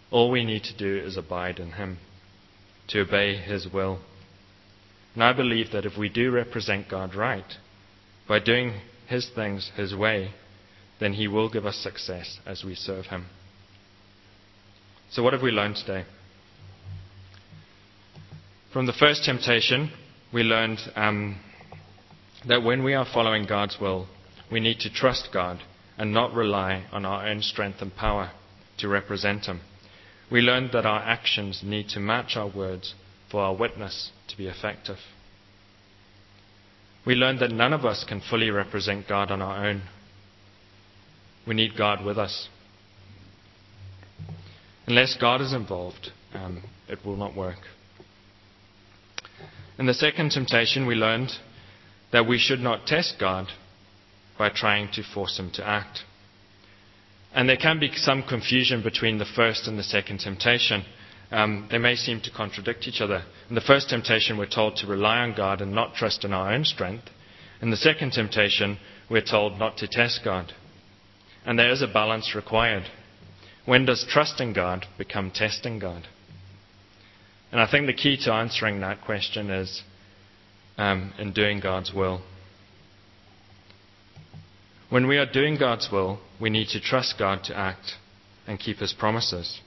All 0.09 0.31
we 0.31 0.45
need 0.45 0.63
to 0.63 0.77
do 0.77 1.05
is 1.05 1.17
abide 1.17 1.59
in 1.59 1.73
Him, 1.73 1.97
to 2.87 3.01
obey 3.01 3.35
His 3.35 3.67
will. 3.71 3.99
And 5.13 5.21
I 5.21 5.33
believe 5.33 5.71
that 5.73 5.85
if 5.85 5.97
we 5.97 6.07
do 6.07 6.31
represent 6.31 6.89
God 6.89 7.13
right, 7.13 7.43
by 8.25 8.39
doing 8.39 8.79
His 9.07 9.29
things 9.35 9.69
His 9.75 9.93
way, 9.93 10.31
then 11.01 11.13
He 11.13 11.27
will 11.27 11.49
give 11.49 11.65
us 11.65 11.75
success 11.75 12.39
as 12.45 12.63
we 12.63 12.73
serve 12.73 13.07
Him. 13.07 13.25
So, 15.11 15.21
what 15.21 15.33
have 15.33 15.41
we 15.41 15.51
learned 15.51 15.75
today? 15.75 16.05
From 18.71 18.85
the 18.85 18.93
first 18.93 19.25
temptation, 19.25 19.91
we 20.33 20.43
learned 20.43 20.79
um, 20.95 21.37
that 22.47 22.63
when 22.63 22.81
we 22.81 22.93
are 22.93 23.05
following 23.13 23.45
God's 23.45 23.77
will, 23.79 24.07
we 24.49 24.61
need 24.61 24.79
to 24.79 24.89
trust 24.89 25.29
God 25.33 25.59
and 25.97 26.13
not 26.13 26.33
rely 26.33 26.85
on 26.91 27.05
our 27.05 27.27
own 27.27 27.41
strength 27.41 27.81
and 27.81 27.95
power 27.95 28.31
to 28.77 28.87
represent 28.87 29.45
Him. 29.45 29.61
We 30.31 30.41
learned 30.41 30.71
that 30.73 30.85
our 30.85 31.01
actions 31.01 31.61
need 31.63 31.89
to 31.89 31.99
match 31.99 32.35
our 32.35 32.49
words 32.49 32.95
for 33.31 33.41
our 33.41 33.55
witness 33.55 34.11
to 34.27 34.37
be 34.37 34.47
effective. 34.47 34.97
We 37.05 37.13
learned 37.15 37.39
that 37.39 37.51
none 37.51 37.73
of 37.73 37.85
us 37.85 38.03
can 38.03 38.21
fully 38.21 38.49
represent 38.49 39.07
God 39.07 39.29
on 39.29 39.41
our 39.41 39.67
own. 39.67 39.83
We 41.47 41.53
need 41.53 41.77
God 41.77 42.03
with 42.03 42.17
us. 42.17 42.49
Unless 44.87 45.17
God 45.19 45.41
is 45.41 45.53
involved, 45.53 46.11
um, 46.33 46.63
it 46.87 46.99
will 47.05 47.15
not 47.15 47.35
work. 47.35 47.59
In 49.77 49.85
the 49.85 49.93
second 49.93 50.31
temptation, 50.31 50.87
we 50.87 50.95
learned 50.95 51.31
that 52.11 52.27
we 52.27 52.39
should 52.39 52.59
not 52.59 52.87
test 52.87 53.15
God 53.19 53.47
by 54.37 54.49
trying 54.49 54.91
to 54.93 55.03
force 55.03 55.37
him 55.37 55.51
to 55.51 55.67
act. 55.67 55.99
And 57.33 57.49
there 57.49 57.57
can 57.57 57.79
be 57.79 57.91
some 57.95 58.23
confusion 58.23 58.81
between 58.81 59.17
the 59.17 59.25
first 59.25 59.67
and 59.67 59.77
the 59.77 59.83
second 59.83 60.19
temptation. 60.19 60.85
Um, 61.31 61.67
they 61.69 61.77
may 61.77 61.95
seem 61.95 62.21
to 62.21 62.31
contradict 62.31 62.87
each 62.87 63.01
other. 63.01 63.23
In 63.49 63.55
the 63.55 63.61
first 63.61 63.89
temptation, 63.89 64.37
we're 64.37 64.45
told 64.45 64.77
to 64.77 64.87
rely 64.87 65.17
on 65.17 65.35
God 65.35 65.61
and 65.61 65.73
not 65.73 65.95
trust 65.95 66.23
in 66.23 66.33
our 66.33 66.53
own 66.53 66.63
strength. 66.63 67.09
In 67.61 67.71
the 67.71 67.77
second 67.77 68.11
temptation, 68.11 68.77
we're 69.09 69.21
told 69.21 69.59
not 69.59 69.77
to 69.77 69.87
test 69.87 70.21
God. 70.23 70.53
And 71.45 71.59
there 71.59 71.71
is 71.71 71.81
a 71.81 71.87
balance 71.87 72.35
required. 72.35 72.83
When 73.65 73.85
does 73.85 74.05
trusting 74.07 74.53
God 74.53 74.85
become 74.97 75.31
testing 75.31 75.79
God? 75.79 76.07
And 77.51 77.59
I 77.59 77.69
think 77.69 77.87
the 77.87 77.93
key 77.93 78.17
to 78.23 78.33
answering 78.33 78.81
that 78.81 79.01
question 79.01 79.49
is 79.49 79.83
um, 80.77 81.13
in 81.17 81.33
doing 81.33 81.59
God's 81.59 81.93
will. 81.93 82.21
When 84.89 85.07
we 85.07 85.17
are 85.17 85.25
doing 85.25 85.57
God's 85.57 85.89
will, 85.91 86.19
we 86.39 86.49
need 86.49 86.67
to 86.69 86.79
trust 86.79 87.15
God 87.17 87.43
to 87.45 87.57
act 87.57 87.93
and 88.47 88.59
keep 88.59 88.77
His 88.77 88.93
promises. 88.93 89.59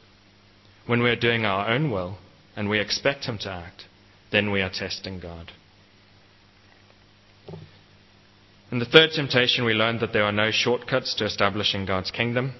When 0.86 1.02
we 1.02 1.10
are 1.10 1.16
doing 1.16 1.44
our 1.44 1.68
own 1.68 1.90
will 1.90 2.18
and 2.56 2.68
we 2.68 2.80
expect 2.80 3.24
Him 3.24 3.38
to 3.38 3.50
act, 3.50 3.84
then 4.30 4.50
we 4.50 4.62
are 4.62 4.70
testing 4.70 5.20
God. 5.20 5.50
In 8.70 8.78
the 8.78 8.84
third 8.84 9.10
temptation, 9.14 9.64
we 9.64 9.72
learned 9.72 10.00
that 10.00 10.12
there 10.12 10.24
are 10.24 10.32
no 10.32 10.50
shortcuts 10.52 11.14
to 11.14 11.24
establishing 11.24 11.86
God's 11.86 12.10
kingdom. 12.10 12.52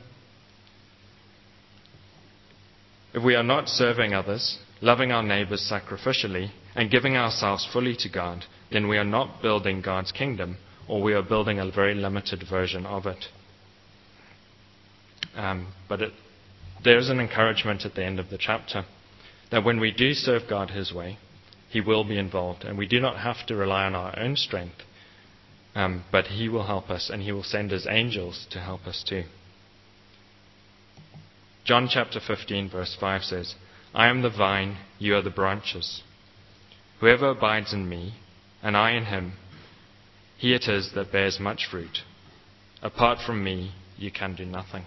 If 3.13 3.23
we 3.23 3.35
are 3.35 3.43
not 3.43 3.69
serving 3.69 4.15
others, 4.15 4.59
loving 4.81 5.13
our 5.13 5.23
neighbors 5.23 5.71
sacrificially, 5.71 6.51
and 6.75 6.91
giving 6.91 7.17
ourselves 7.17 7.69
fully 7.71 7.95
to 7.97 8.09
God, 8.09 8.45
then 8.73 8.89
we 8.89 8.97
are 8.97 9.05
not 9.05 9.43
building 9.43 9.83
God's 9.83 10.13
kingdom, 10.13 10.57
or 10.89 11.03
we 11.03 11.13
are 11.13 11.23
building 11.23 11.59
a 11.59 11.71
very 11.71 11.95
limited 11.95 12.45
version 12.49 12.87
of 12.87 13.07
it. 13.07 13.27
Um, 15.37 15.73
but 15.89 16.01
it, 16.01 16.13
there's 16.83 17.11
an 17.11 17.21
encouragement 17.21 17.85
at 17.85 17.95
the 17.95 18.05
end 18.05 18.19
of 18.19 18.31
the 18.31 18.39
chapter 18.39 18.85
that 19.51 19.65
when 19.65 19.81
we 19.81 19.91
do 19.91 20.15
serve 20.15 20.43
God 20.49 20.71
His 20.71 20.93
way, 20.93 21.19
He 21.69 21.81
will 21.81 22.05
be 22.05 22.19
involved, 22.19 22.65
and 22.65 22.79
we 22.79 22.87
do 22.87 23.01
not 23.01 23.19
have 23.19 23.47
to 23.47 23.57
rely 23.57 23.85
on 23.85 23.95
our 23.95 24.19
own 24.19 24.37
strength, 24.37 24.83
um, 25.75 26.05
but 26.11 26.27
He 26.27 26.49
will 26.49 26.67
help 26.67 26.91
us, 26.91 27.11
and 27.13 27.23
He 27.23 27.33
will 27.33 27.43
send 27.43 27.71
His 27.71 27.87
angels 27.89 28.47
to 28.51 28.61
help 28.61 28.87
us 28.87 29.05
too. 29.07 29.25
John 31.65 31.89
chapter 31.91 32.19
15, 32.27 32.71
verse 32.71 32.97
5 32.99 33.23
says, 33.23 33.55
I 33.95 34.09
am 34.09 34.23
the 34.23 34.31
vine, 34.31 34.79
you 34.99 35.15
are 35.17 35.23
the 35.23 35.31
branches. 35.31 36.03
Whoever 37.01 37.29
abides 37.29 37.73
in 37.73 37.89
me, 37.89 38.15
and 38.63 38.77
I 38.77 38.93
in 38.93 39.05
him, 39.07 39.35
he 40.39 40.55
it 40.55 40.69
is 40.69 40.93
that 40.95 41.13
bears 41.13 41.39
much 41.41 41.67
fruit. 41.71 41.99
Apart 42.81 43.19
from 43.27 43.43
me, 43.43 43.73
you 43.97 44.11
can 44.11 44.35
do 44.37 44.47
nothing. 44.47 44.85